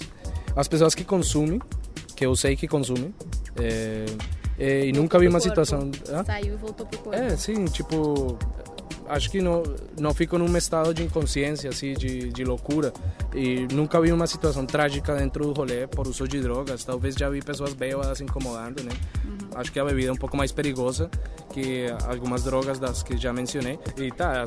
[0.56, 1.60] As pessoas que consumem,
[2.16, 3.14] que eu sei que consumem,
[3.60, 4.06] é,
[4.58, 5.92] é, e nunca vi uma situação.
[6.26, 7.18] Saiu e voltou pro corpo.
[7.18, 8.38] É, sim, tipo
[9.08, 9.64] acho que não,
[10.00, 12.94] não fico num estado de inconsciência, assim, de, de loucura.
[13.34, 16.84] E nunca vi uma situação trágica dentro do rolê por uso de drogas.
[16.84, 18.92] Talvez já vi pessoas bêbadas incomodando, né?
[19.24, 19.38] Uhum.
[19.56, 21.10] Acho que a bebida é um pouco mais perigosa
[21.52, 23.80] que algumas drogas das que já mencionei.
[23.98, 24.44] E tá,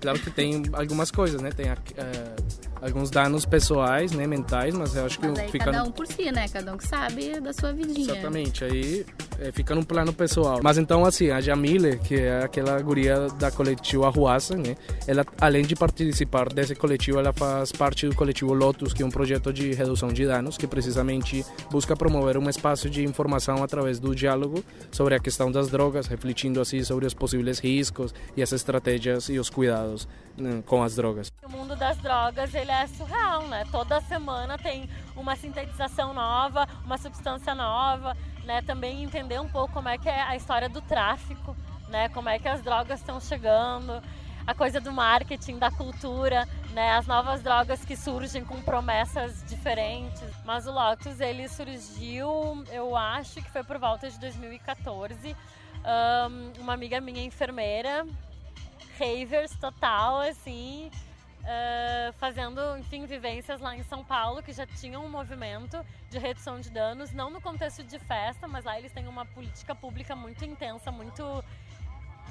[0.00, 1.50] claro que tem algumas coisas, né?
[1.50, 5.84] Tem uh, alguns danos pessoais, né, mentais, mas eu acho que mas aí fica cada
[5.84, 6.48] um por si, né?
[6.48, 8.12] Cada um que sabe da sua vidinha.
[8.12, 8.64] Exatamente.
[8.64, 9.06] Aí
[9.38, 10.58] é, fica no plano pessoal.
[10.62, 14.74] Mas então assim, a Jamile, que é aquela guria da coletivo Arruaça, né?
[15.06, 19.10] Ela além de participar desse coletivo, ela faz parte do coletivo Lotus, que é um
[19.10, 24.14] projeto de redução de danos que precisamente busca promover um espaço de informação através do
[24.14, 29.28] diálogo sobre a questão das drogas, refletindo assim sobre os possíveis riscos e as estratégias
[29.28, 30.08] e os cuidados
[30.66, 31.32] com as drogas.
[31.42, 33.64] O mundo das drogas ele é surreal, né?
[33.70, 38.62] Toda semana tem uma sintetização nova, uma substância nova, né?
[38.62, 41.56] Também entender um pouco como é que é a história do tráfico,
[41.88, 42.08] né?
[42.08, 44.02] Como é que as drogas estão chegando,
[44.46, 46.92] a coisa do marketing, da cultura, né?
[46.92, 50.28] As novas drogas que surgem com promessas diferentes.
[50.44, 55.36] Mas o Lotus ele surgiu, eu acho que foi por volta de 2014.
[55.84, 58.06] Um, uma amiga minha enfermeira
[58.98, 60.90] ravers total, assim,
[61.42, 66.60] uh, fazendo, enfim, vivências lá em São Paulo, que já tinham um movimento de redução
[66.60, 70.44] de danos, não no contexto de festa, mas lá eles têm uma política pública muito
[70.44, 71.44] intensa, muito,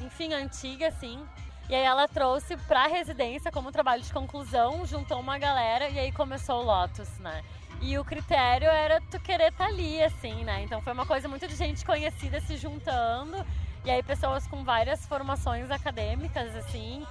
[0.02, 1.26] enfim, antiga, assim.
[1.70, 5.98] E aí ela trouxe para a residência como trabalho de conclusão, juntou uma galera e
[5.98, 7.44] aí começou o Lotus, né?
[7.82, 10.62] E o critério era tu querer estar tá ali, assim, né?
[10.64, 13.38] Então foi uma coisa muito de gente conhecida se juntando
[13.84, 17.06] e aí pessoas com várias formações acadêmicas, assim,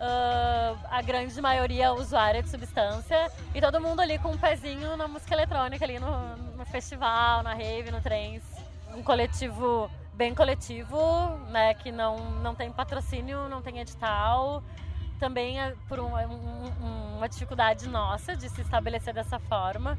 [0.00, 5.06] uh, a grande maioria usuária de substância, e todo mundo ali com um pezinho na
[5.06, 8.42] música eletrônica, ali no, no festival, na rave, no trens.
[8.94, 14.62] Um coletivo bem coletivo, né, que não, não tem patrocínio, não tem edital,
[15.18, 19.98] também é por um, um, uma dificuldade nossa de se estabelecer dessa forma.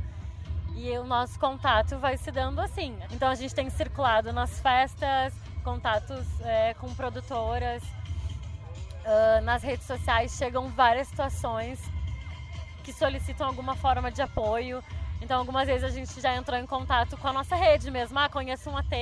[0.75, 2.95] E o nosso contato vai se dando assim.
[3.11, 5.33] Então a gente tem circulado nas festas,
[5.67, 7.83] contatos é, com produtoras.
[7.83, 11.77] Uh, nas redes sociais chegam várias situações
[12.85, 14.81] que solicitam alguma forma de apoio.
[15.21, 18.17] Então, algumas vezes a gente já entrou em contato com a nossa rede mesmo.
[18.17, 18.95] Ah, conheço um AT,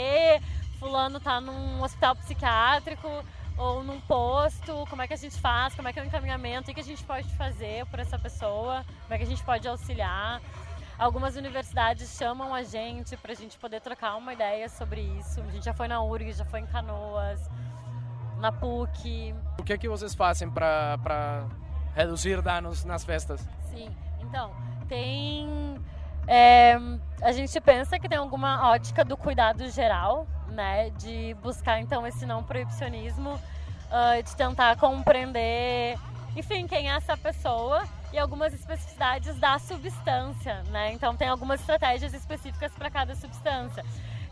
[0.79, 3.09] fulano tá num hospital psiquiátrico
[3.57, 6.71] ou num posto, como é que a gente faz, como é que é o encaminhamento,
[6.71, 9.67] o que a gente pode fazer por essa pessoa, como é que a gente pode
[9.67, 10.41] auxiliar.
[10.97, 15.41] Algumas universidades chamam a gente para a gente poder trocar uma ideia sobre isso.
[15.41, 17.49] A gente já foi na URG, já foi em Canoas,
[18.39, 19.35] na PUC.
[19.59, 21.45] O que é que vocês fazem para
[21.93, 23.45] reduzir danos nas festas?
[23.69, 24.51] Sim, então,
[24.87, 25.75] tem
[26.27, 26.75] É,
[27.21, 30.89] a gente pensa que tem alguma ótica do cuidado geral, né?
[30.91, 35.99] De buscar então esse não proibicionismo, uh, de tentar compreender,
[36.35, 40.91] enfim, quem é essa pessoa e algumas especificidades da substância, né?
[40.91, 43.83] Então tem algumas estratégias específicas para cada substância.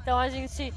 [0.01, 0.73] Então a gente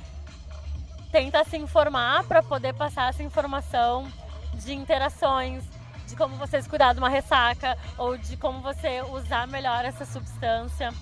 [1.11, 4.11] tenta se informar para poder passar essa informação
[4.55, 5.65] de interações,
[6.07, 10.93] de como você cuidar de uma ressaca ou de como você usar melhor essa substância,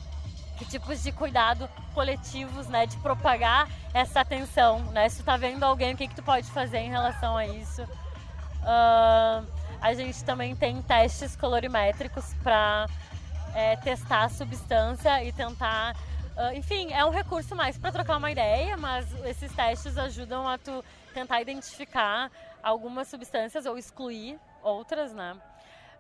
[0.57, 5.09] que tipos de cuidado coletivos, né, de propagar essa atenção, né?
[5.09, 7.83] Se tu tá vendo alguém, o que que tu pode fazer em relação a isso?
[7.83, 9.47] Uh,
[9.81, 12.87] a gente também tem testes colorimétricos para
[13.55, 15.95] é, testar a substância e tentar
[16.37, 20.59] Uh, enfim, é um recurso mais para trocar uma ideia, mas esses testes ajudam a
[20.59, 22.29] tu tentar identificar
[22.61, 25.37] algumas substâncias ou excluir outras, né?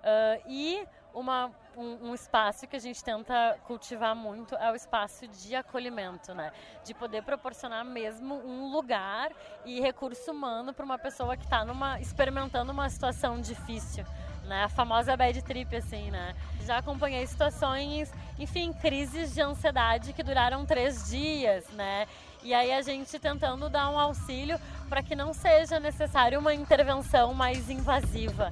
[0.03, 0.85] Uh, e
[1.15, 6.35] uma, um, um, espaço que a gente tenta cultivar muito é o espaço de acolhimento,
[6.35, 6.53] né?
[6.85, 9.31] De poder proporcionar mesmo um lugar
[9.65, 11.65] e recurso humano para uma pessoa que está
[12.01, 14.05] experimentando uma situação difícil,
[14.45, 14.65] né?
[14.65, 16.35] A famosa bad trip, assim, né?
[16.65, 22.07] Já acompanhei situações, enfim, crises de ansiedade que duraram três dias, né?
[22.43, 27.33] E aí a gente tentando dar um auxílio para que não seja necessário uma intervenção
[27.33, 28.51] mais invasiva.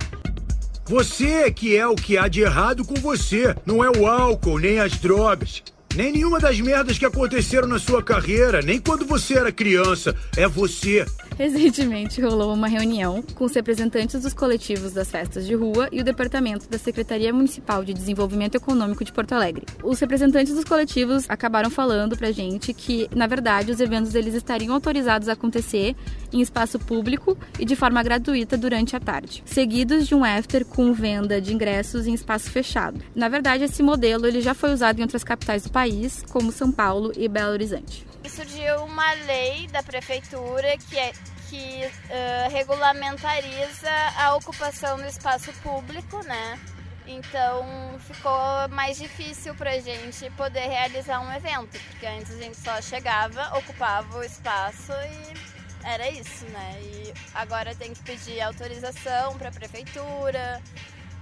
[0.93, 4.79] Você que é o que há de errado com você, não é o álcool nem
[4.79, 5.63] as drogas.
[5.97, 10.15] Nem nenhuma das merdas que aconteceram na sua carreira, nem quando você era criança.
[10.37, 11.07] É você.
[11.39, 16.05] Recentemente rolou uma reunião com os representantes dos coletivos das festas de rua e o
[16.05, 19.67] departamento da Secretaria Municipal de Desenvolvimento Econômico de Porto Alegre.
[19.83, 24.75] Os representantes dos coletivos acabaram falando pra gente que, na verdade, os eventos eles estariam
[24.75, 25.97] autorizados a acontecer
[26.33, 30.93] em espaço público e de forma gratuita durante a tarde, seguidos de um after com
[30.93, 33.01] venda de ingressos em espaço fechado.
[33.15, 36.71] Na verdade, esse modelo ele já foi usado em outras capitais do país, como São
[36.71, 41.13] Paulo e Belo Horizonte surgiu uma lei da prefeitura que, é,
[41.49, 46.59] que uh, regulamentariza a ocupação do espaço público, né?
[47.07, 52.81] Então ficou mais difícil pra gente poder realizar um evento, porque antes a gente só
[52.81, 55.53] chegava, ocupava o espaço e
[55.85, 56.81] era isso, né?
[56.81, 60.63] E agora tem que pedir autorização para a prefeitura,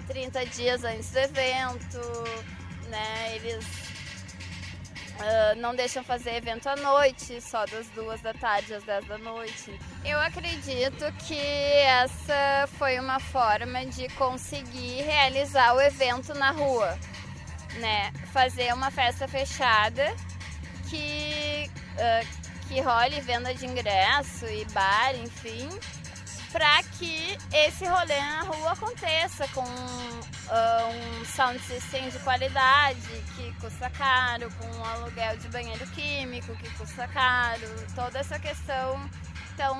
[0.06, 2.00] 30 dias antes do evento,
[2.88, 3.36] né?
[3.36, 3.89] Eles
[5.20, 9.18] Uh, não deixam fazer evento à noite, só das duas da tarde às 10 da
[9.18, 9.78] noite.
[10.02, 16.98] Eu acredito que essa foi uma forma de conseguir realizar o evento na rua,
[17.80, 18.10] né?
[18.32, 20.14] Fazer uma festa fechada
[20.88, 25.68] que, uh, que role venda de ingresso e bar, enfim,
[26.52, 33.00] para que esse rolê na rua aconteça com uh, um sound system de qualidade
[33.36, 39.00] que custa caro, com um aluguel de banheiro químico que custa caro, toda essa questão.
[39.54, 39.78] Então,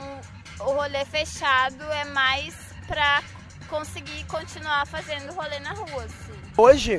[0.61, 2.54] o rolê fechado é mais
[2.87, 3.22] para
[3.68, 6.04] conseguir continuar fazendo rolê na rua.
[6.04, 6.40] Assim.
[6.56, 6.96] Hoje,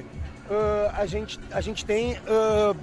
[0.50, 2.76] uh, a, gente, a gente tem uh,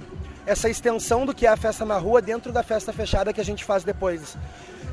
[0.45, 3.45] essa extensão do que é a festa na rua dentro da festa fechada que a
[3.45, 4.35] gente faz depois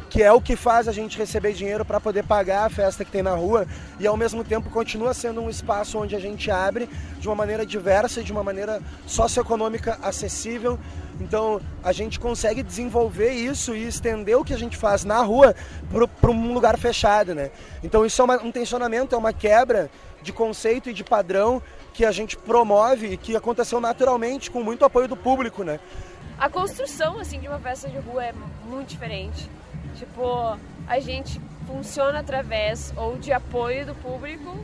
[0.09, 3.11] que é o que faz a gente receber dinheiro para poder pagar a festa que
[3.11, 3.67] tem na rua
[3.99, 6.89] e ao mesmo tempo continua sendo um espaço onde a gente abre
[7.19, 10.79] de uma maneira diversa, de uma maneira socioeconômica acessível.
[11.21, 15.55] Então a gente consegue desenvolver isso e estender o que a gente faz na rua
[16.21, 17.51] para um lugar fechado, né?
[17.83, 19.91] Então isso é uma, um tensionamento, é uma quebra
[20.23, 24.85] de conceito e de padrão que a gente promove e que aconteceu naturalmente com muito
[24.85, 25.81] apoio do público, né?
[26.39, 28.35] A construção assim de uma festa de rua é
[28.67, 29.49] muito diferente.
[29.97, 34.57] Tipo, a gente funciona através ou de apoio do público,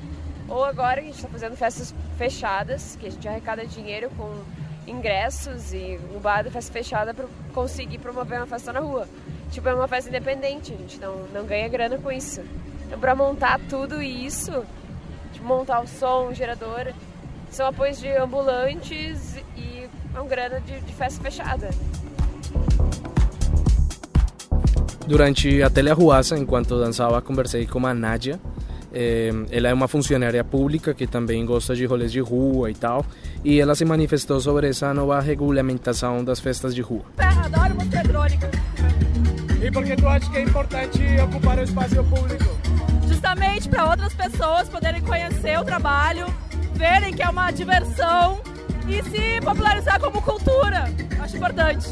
[0.48, 4.42] ou agora a gente está fazendo festas fechadas, que a gente arrecada dinheiro com
[4.86, 9.08] ingressos e um bar de festa fechada para conseguir promover uma festa na rua.
[9.50, 12.42] Tipo, é uma festa independente, a gente não, não ganha grana com isso.
[12.86, 14.64] Então, para montar tudo isso,
[15.32, 16.92] tipo, montar o som, o gerador,
[17.50, 21.70] são apoios de ambulantes e é um grana de, de festa fechada.
[25.06, 28.40] Durante a telearruaça, enquanto dançava, conversei com a Nádia.
[28.94, 33.04] É, ela é uma funcionária pública que também gosta de rolês de rua e tal.
[33.44, 37.02] E ela se manifestou sobre essa nova regulamentação das festas de rua.
[37.18, 38.50] Adoro música eletrônica.
[39.62, 42.58] E por que tu acha que é importante ocupar o espaço público?
[43.06, 46.26] Justamente para outras pessoas poderem conhecer o trabalho,
[46.74, 48.40] verem que é uma diversão
[48.88, 50.84] e se popularizar como cultura.
[51.20, 51.88] Acho importante.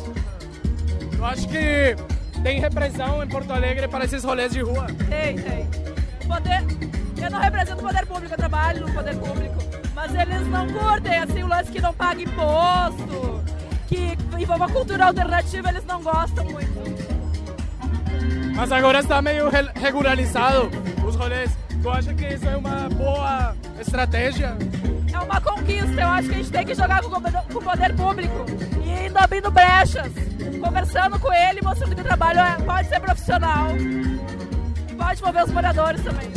[1.16, 1.96] Eu acho que
[2.42, 4.86] tem repressão em Porto Alegre para esses rolês de rua?
[5.08, 5.68] Tem, tem.
[6.26, 6.64] Poder
[7.22, 9.56] eu não represento o poder público, eu trabalho no poder público.
[9.94, 13.44] Mas eles não curtem, assim, o lance que não paga imposto,
[13.86, 16.80] que envolva cultura alternativa, eles não gostam muito.
[18.54, 20.70] Mas agora está meio regularizado
[21.06, 21.50] os rolês.
[21.82, 24.54] Tu acha que isso é uma boa estratégia?
[25.10, 28.34] É uma conquista, eu acho que a gente tem que jogar com o poder público
[28.84, 30.12] e indo abrindo brechas,
[30.60, 35.50] conversando com ele, mostrando que o trabalho é, pode ser profissional e pode mover os
[35.52, 36.30] moradores também.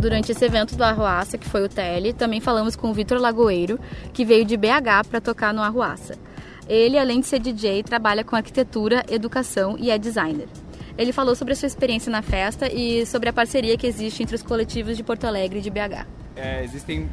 [0.00, 3.78] Durante esse evento do Arruaça, que foi o TL, também falamos com o Vitor Lagoeiro,
[4.14, 6.14] que veio de BH para tocar no Arruaça.
[6.66, 10.48] Ele, além de ser DJ, trabalha com arquitetura, educação e é designer.
[10.96, 14.36] Ele falou sobre a sua experiência na festa e sobre a parceria que existe entre
[14.36, 16.06] os coletivos de Porto Alegre e de BH.
[16.36, 17.08] É, existem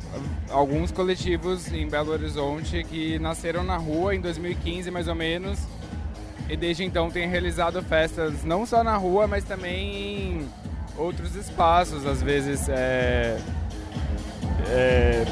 [0.49, 5.59] alguns coletivos em Belo Horizonte que nasceram na rua em 2015, mais ou menos,
[6.49, 10.49] e desde então têm realizado festas não só na rua, mas também em
[10.97, 13.39] outros espaços, às vezes é,
[14.69, 15.25] é,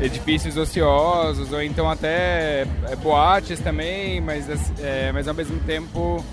[0.00, 4.46] edifícios ociosos ou então até é, boates também, mas,
[4.80, 6.24] é, mas ao mesmo tempo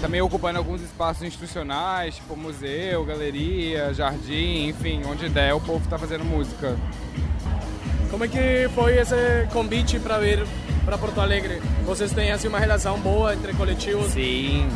[0.00, 5.98] também ocupando alguns espaços institucionais, tipo museu, galeria, jardim, enfim, onde der o povo está
[5.98, 6.76] fazendo música.
[8.10, 9.14] Como é que foi esse
[9.52, 10.46] convite para vir
[10.84, 11.60] para Porto Alegre?
[11.84, 14.12] Vocês têm assim uma relação boa entre coletivos?
[14.12, 14.68] Sim.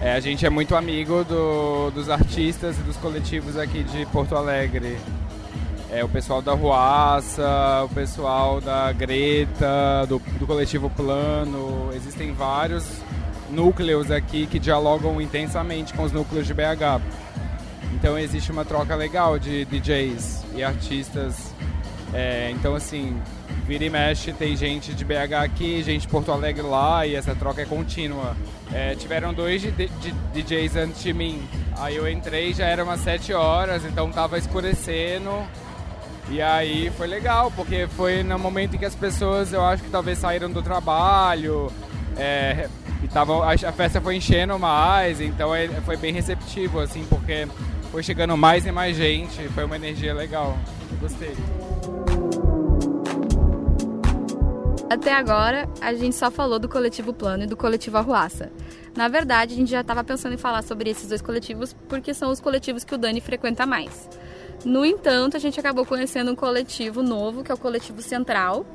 [0.00, 4.34] É, a gente é muito amigo do, dos artistas e dos coletivos aqui de Porto
[4.34, 4.98] Alegre
[5.92, 11.90] é, o pessoal da Ruaça, o pessoal da Greta, do, do coletivo Plano.
[11.94, 13.01] Existem vários
[13.52, 17.00] núcleos aqui que dialogam intensamente com os núcleos de BH.
[17.94, 21.52] Então existe uma troca legal de DJs e artistas.
[22.12, 23.16] É, então assim,
[23.66, 27.34] vira e mexe, tem gente de BH aqui, gente de Porto Alegre lá e essa
[27.34, 28.36] troca é contínua.
[28.72, 31.46] É, tiveram dois DJs antes de mim.
[31.78, 35.30] Aí eu entrei, já era umas 7 horas, então tava escurecendo.
[36.30, 39.90] E aí foi legal, porque foi no momento em que as pessoas, eu acho que
[39.90, 41.70] talvez saíram do trabalho,
[42.16, 42.68] é,
[43.02, 45.50] e tava, a festa foi enchendo mais, então
[45.84, 47.46] foi bem receptivo, assim, porque
[47.90, 50.56] foi chegando mais e mais gente, foi uma energia legal.
[51.00, 51.34] Gostei.
[54.88, 58.52] Até agora, a gente só falou do coletivo Plano e do coletivo Arruaça.
[58.94, 62.30] Na verdade, a gente já estava pensando em falar sobre esses dois coletivos porque são
[62.30, 64.08] os coletivos que o Dani frequenta mais.
[64.64, 68.66] No entanto, a gente acabou conhecendo um coletivo novo, que é o Coletivo Central,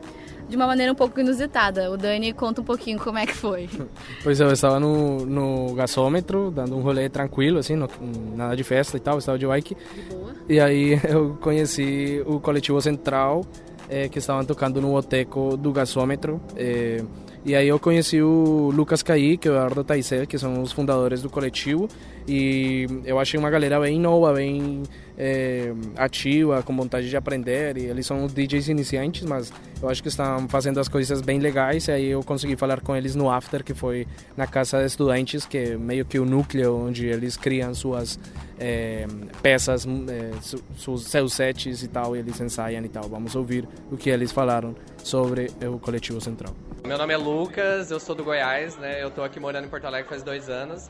[0.47, 1.91] de uma maneira um pouco inusitada.
[1.91, 3.69] O Dani conta um pouquinho como é que foi.
[4.23, 7.87] Pois é, eu estava no, no gasômetro, dando um rolê tranquilo, assim, no,
[8.35, 9.75] nada de festa e tal, eu estava de bike.
[9.75, 10.33] De boa.
[10.49, 13.45] E aí eu conheci o Coletivo Central,
[13.89, 16.41] é, que estavam tocando no Oteco do gasômetro.
[16.55, 17.01] É,
[17.45, 20.71] e aí eu conheci o Lucas Caí, que é o Eduardo Taisel, que são os
[20.71, 21.87] fundadores do coletivo.
[22.27, 24.83] E eu achei uma galera bem nova, bem
[25.17, 27.77] é, ativa, com vontade de aprender.
[27.77, 31.87] E eles são DJs iniciantes, mas eu acho que estão fazendo as coisas bem legais.
[31.87, 34.05] E aí eu consegui falar com eles no After, que foi
[34.35, 38.19] na Casa de Estudantes, que é meio que o núcleo onde eles criam suas
[38.59, 39.07] é,
[39.41, 40.31] peças, é,
[40.75, 43.03] su, seus sets e tal, e eles ensaiam e tal.
[43.07, 46.53] Vamos ouvir o que eles falaram sobre o Coletivo Central.
[46.85, 49.01] Meu nome é Lucas, eu sou do Goiás, né?
[49.01, 50.89] Eu tô aqui morando em Porto Alegre faz dois anos.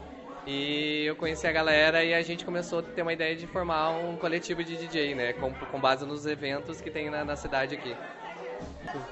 [0.49, 3.89] E eu conheci a galera e a gente começou a ter uma ideia de formar
[3.89, 5.33] um coletivo de DJ, né?
[5.33, 7.93] Com, com base nos eventos que tem na, na cidade aqui.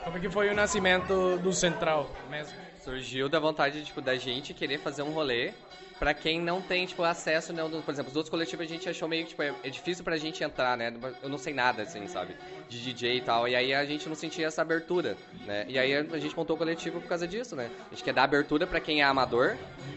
[0.06, 2.58] Como é que foi o nascimento do Central mesmo?
[2.82, 5.52] Surgiu da vontade tipo, da gente querer fazer um rolê
[6.00, 7.64] para quem não tem, tipo, acesso, né?
[7.64, 10.18] Por exemplo, os outros coletivos a gente achou meio que, tipo, é, é, difícil pra
[10.18, 10.94] gente entrar, né?
[11.24, 12.36] Eu não sei nada, assim, sabe?
[12.68, 13.48] De DJ e tal.
[13.48, 15.16] E aí a gente não sentia essa abertura,
[15.46, 15.66] né?
[15.68, 17.70] E aí a gente montou o coletivo por causa disso, né?
[17.88, 19.56] A gente quer dar abertura para quem é amador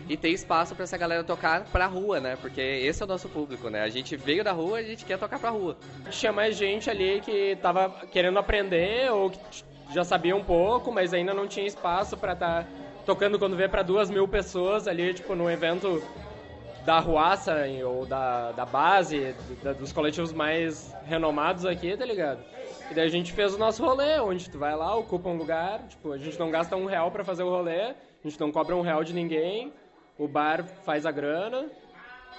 [0.08, 2.36] e ter espaço para essa galera tocar pra rua, né?
[2.40, 3.82] Porque esse é o nosso público, né?
[3.82, 5.76] A gente veio da rua, a gente quer tocar pra rua.
[6.34, 9.38] Mais gente ali que tava querendo aprender ou que
[9.92, 12.64] já sabia um pouco, mas ainda não tinha espaço para estar...
[12.64, 16.02] Tá tocando quando vê para duas mil pessoas ali, tipo, num evento
[16.84, 17.56] da Ruaça
[17.86, 22.44] ou da, da base, da, dos coletivos mais renomados aqui, tá ligado?
[22.90, 25.88] E daí a gente fez o nosso rolê, onde tu vai lá, ocupa um lugar,
[25.88, 27.94] tipo, a gente não gasta um real para fazer o rolê, a
[28.28, 29.72] gente não cobra um real de ninguém,
[30.18, 31.64] o bar faz a grana,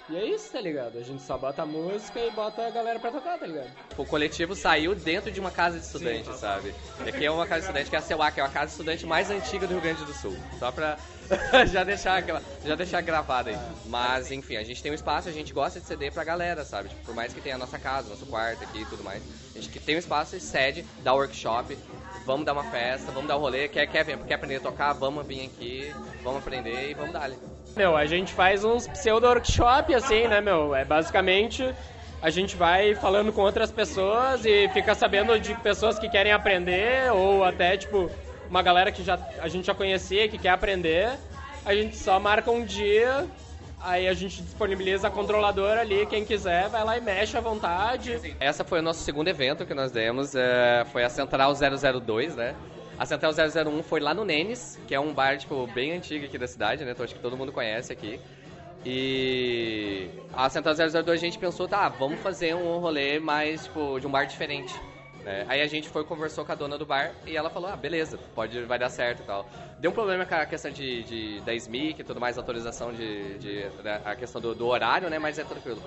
[0.10, 0.98] e é isso, tá ligado?
[0.98, 3.70] A gente só bota a música e bota a galera pra tocar, tá ligado?
[3.98, 6.74] O coletivo saiu dentro de uma casa de estudante, Sim, sabe?
[7.06, 8.66] E aqui é uma casa de estudante que é a CEUA, que é a casa
[8.68, 10.36] de estudante mais antiga do Rio Grande do Sul.
[10.58, 10.98] Só pra
[11.72, 12.24] já, deixar,
[12.66, 13.58] já deixar gravado aí.
[13.86, 16.90] Mas, enfim, a gente tem um espaço, a gente gosta de ceder pra galera, sabe?
[16.90, 19.22] Tipo, por mais que tenha a nossa casa, nosso quarto aqui e tudo mais.
[19.56, 21.78] A gente tem um espaço e cede, dá workshop,
[22.26, 25.26] vamos dar uma festa, vamos dar um rolê, quer, quer, quer aprender a tocar, vamos
[25.26, 25.94] vir aqui,
[26.24, 27.38] vamos aprender e vamos dar ali.
[27.80, 30.76] Meu, a gente faz uns pseudo-workshop, assim, né, meu?
[30.76, 31.74] É basicamente
[32.22, 37.10] a gente vai falando com outras pessoas e fica sabendo de pessoas que querem aprender
[37.14, 38.12] ou até, tipo,
[38.50, 41.12] uma galera que já, a gente já conhecia que quer aprender.
[41.64, 43.26] A gente só marca um dia,
[43.80, 48.36] aí a gente disponibiliza a controladora ali, quem quiser vai lá e mexe à vontade.
[48.42, 52.56] Essa foi o nosso segundo evento que nós demos, é, foi a Central 002, né?
[53.00, 56.38] A Central 001 foi lá no Nenes, que é um bar, tipo, bem antigo aqui
[56.38, 56.92] da cidade, né?
[56.92, 58.20] Então acho que todo mundo conhece aqui.
[58.86, 64.06] E a Central 002 a gente pensou, tá, vamos fazer um rolê mais, tipo, de
[64.06, 64.78] um bar diferente.
[65.24, 65.46] Né?
[65.48, 68.20] Aí a gente foi conversou com a dona do bar e ela falou, ah, beleza,
[68.36, 69.48] pode, vai dar certo e tal.
[69.80, 73.38] Deu um problema com a questão de, de da SMIC e tudo mais, autorização de,
[73.38, 73.66] de,
[74.04, 75.82] a questão do, do horário, né, mas é tranquilo.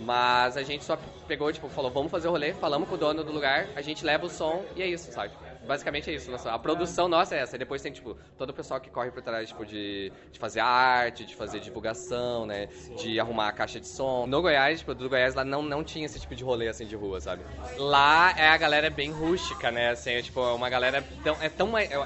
[0.00, 3.24] Mas a gente só pegou, tipo, falou, vamos fazer o rolê, falamos com o dono
[3.24, 5.32] do lugar, a gente leva o som e é isso, sabe?
[5.68, 6.30] Basicamente é isso.
[6.30, 7.56] Nossa, a produção nossa é essa.
[7.56, 10.60] E depois tem, tipo, todo o pessoal que corre por trás, tipo, de, de fazer
[10.60, 12.68] arte, de fazer divulgação, né?
[12.96, 14.26] De arrumar a caixa de som.
[14.26, 16.96] No Goiás, tipo, do Goiás lá não, não tinha esse tipo de rolê, assim, de
[16.96, 17.42] rua, sabe?
[17.76, 19.90] Lá é a galera bem rústica, né?
[19.90, 21.36] Assim, é, tipo, uma galera tão...
[21.42, 21.90] É tão mais...
[21.90, 22.02] É,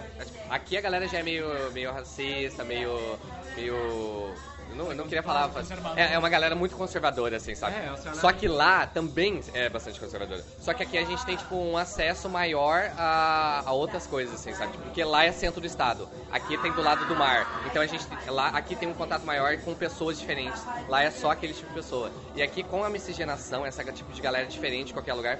[0.50, 2.90] aqui a galera já é meio, meio racista, meio...
[3.54, 4.34] meio
[4.72, 5.50] eu não, eu não queria falar.
[5.96, 7.76] É, é, uma galera muito conservadora, assim, sabe?
[7.76, 10.42] É, Só que lá também é bastante conservadora.
[10.58, 14.54] Só que aqui a gente tem, tipo, um acesso maior a, a outras coisas, assim,
[14.54, 14.76] sabe?
[14.78, 16.08] Porque lá é centro do estado.
[16.30, 17.62] Aqui tem do lado do mar.
[17.66, 18.06] Então a gente.
[18.26, 20.62] Lá, aqui tem um contato maior com pessoas diferentes.
[20.88, 22.10] Lá é só aquele tipo de pessoa.
[22.34, 25.38] E aqui com a miscigenação, essa tipo de galera diferente em qualquer lugar,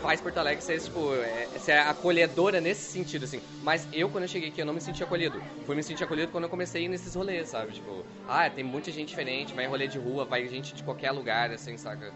[0.00, 3.40] faz Porto Alegre ser, tipo, é, ser acolhedora nesse sentido, assim.
[3.62, 5.40] Mas eu, quando eu cheguei aqui, eu não me senti acolhido.
[5.64, 7.72] Fui me sentir acolhido quando eu comecei nesses rolês, sabe?
[7.72, 11.10] Tipo, ah, tem muita gente diferente, vai em rolê de rua, vai gente de qualquer
[11.10, 12.12] lugar, assim, saca?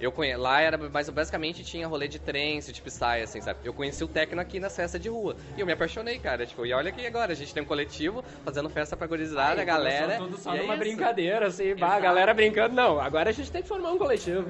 [0.00, 0.36] Eu conhe...
[0.36, 3.60] Lá era, mas basicamente tinha rolê de trance, tipo sai, assim, sabe?
[3.62, 5.36] Eu conheci o techno aqui na festa de rua.
[5.56, 6.44] E eu me apaixonei, cara.
[6.44, 9.64] Tipo, e olha aqui agora, a gente tem um coletivo fazendo festa pra gurizada, a
[9.64, 10.16] galera.
[10.16, 12.74] Tudo só numa é brincadeira, assim, bah, a galera brincando.
[12.74, 14.46] Não, agora a gente tem que formar um coletivo.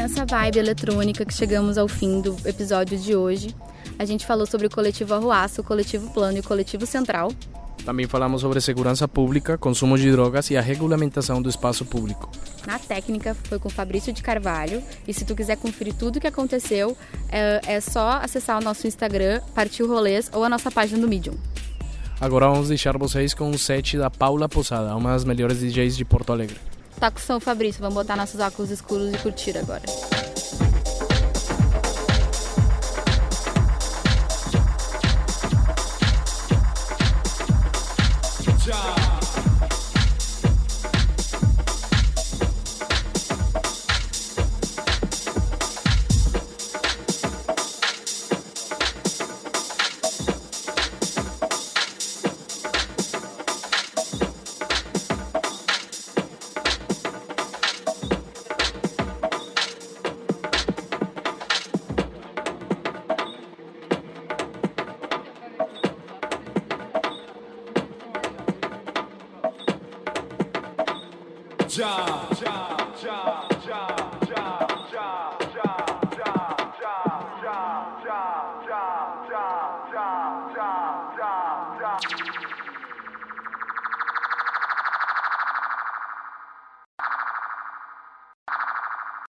[0.00, 3.54] Nessa vibe eletrônica que chegamos ao fim do episódio de hoje.
[3.98, 7.30] A gente falou sobre o coletivo Arruaço, o coletivo Plano e o coletivo Central.
[7.84, 12.30] Também falamos sobre segurança pública, consumo de drogas e a regulamentação do espaço público.
[12.66, 14.82] Na técnica foi com Fabrício de Carvalho.
[15.06, 16.96] E se tu quiser conferir tudo o que aconteceu,
[17.28, 21.34] é, é só acessar o nosso Instagram, Partiu Rolês, ou a nossa página do Medium.
[22.18, 26.06] Agora vamos deixar vocês com o set da Paula Posada, uma das melhores DJs de
[26.06, 26.56] Porto Alegre.
[27.00, 27.80] Tá com som, Fabrício.
[27.80, 29.82] Vamos botar nossos óculos escuros e curtir agora.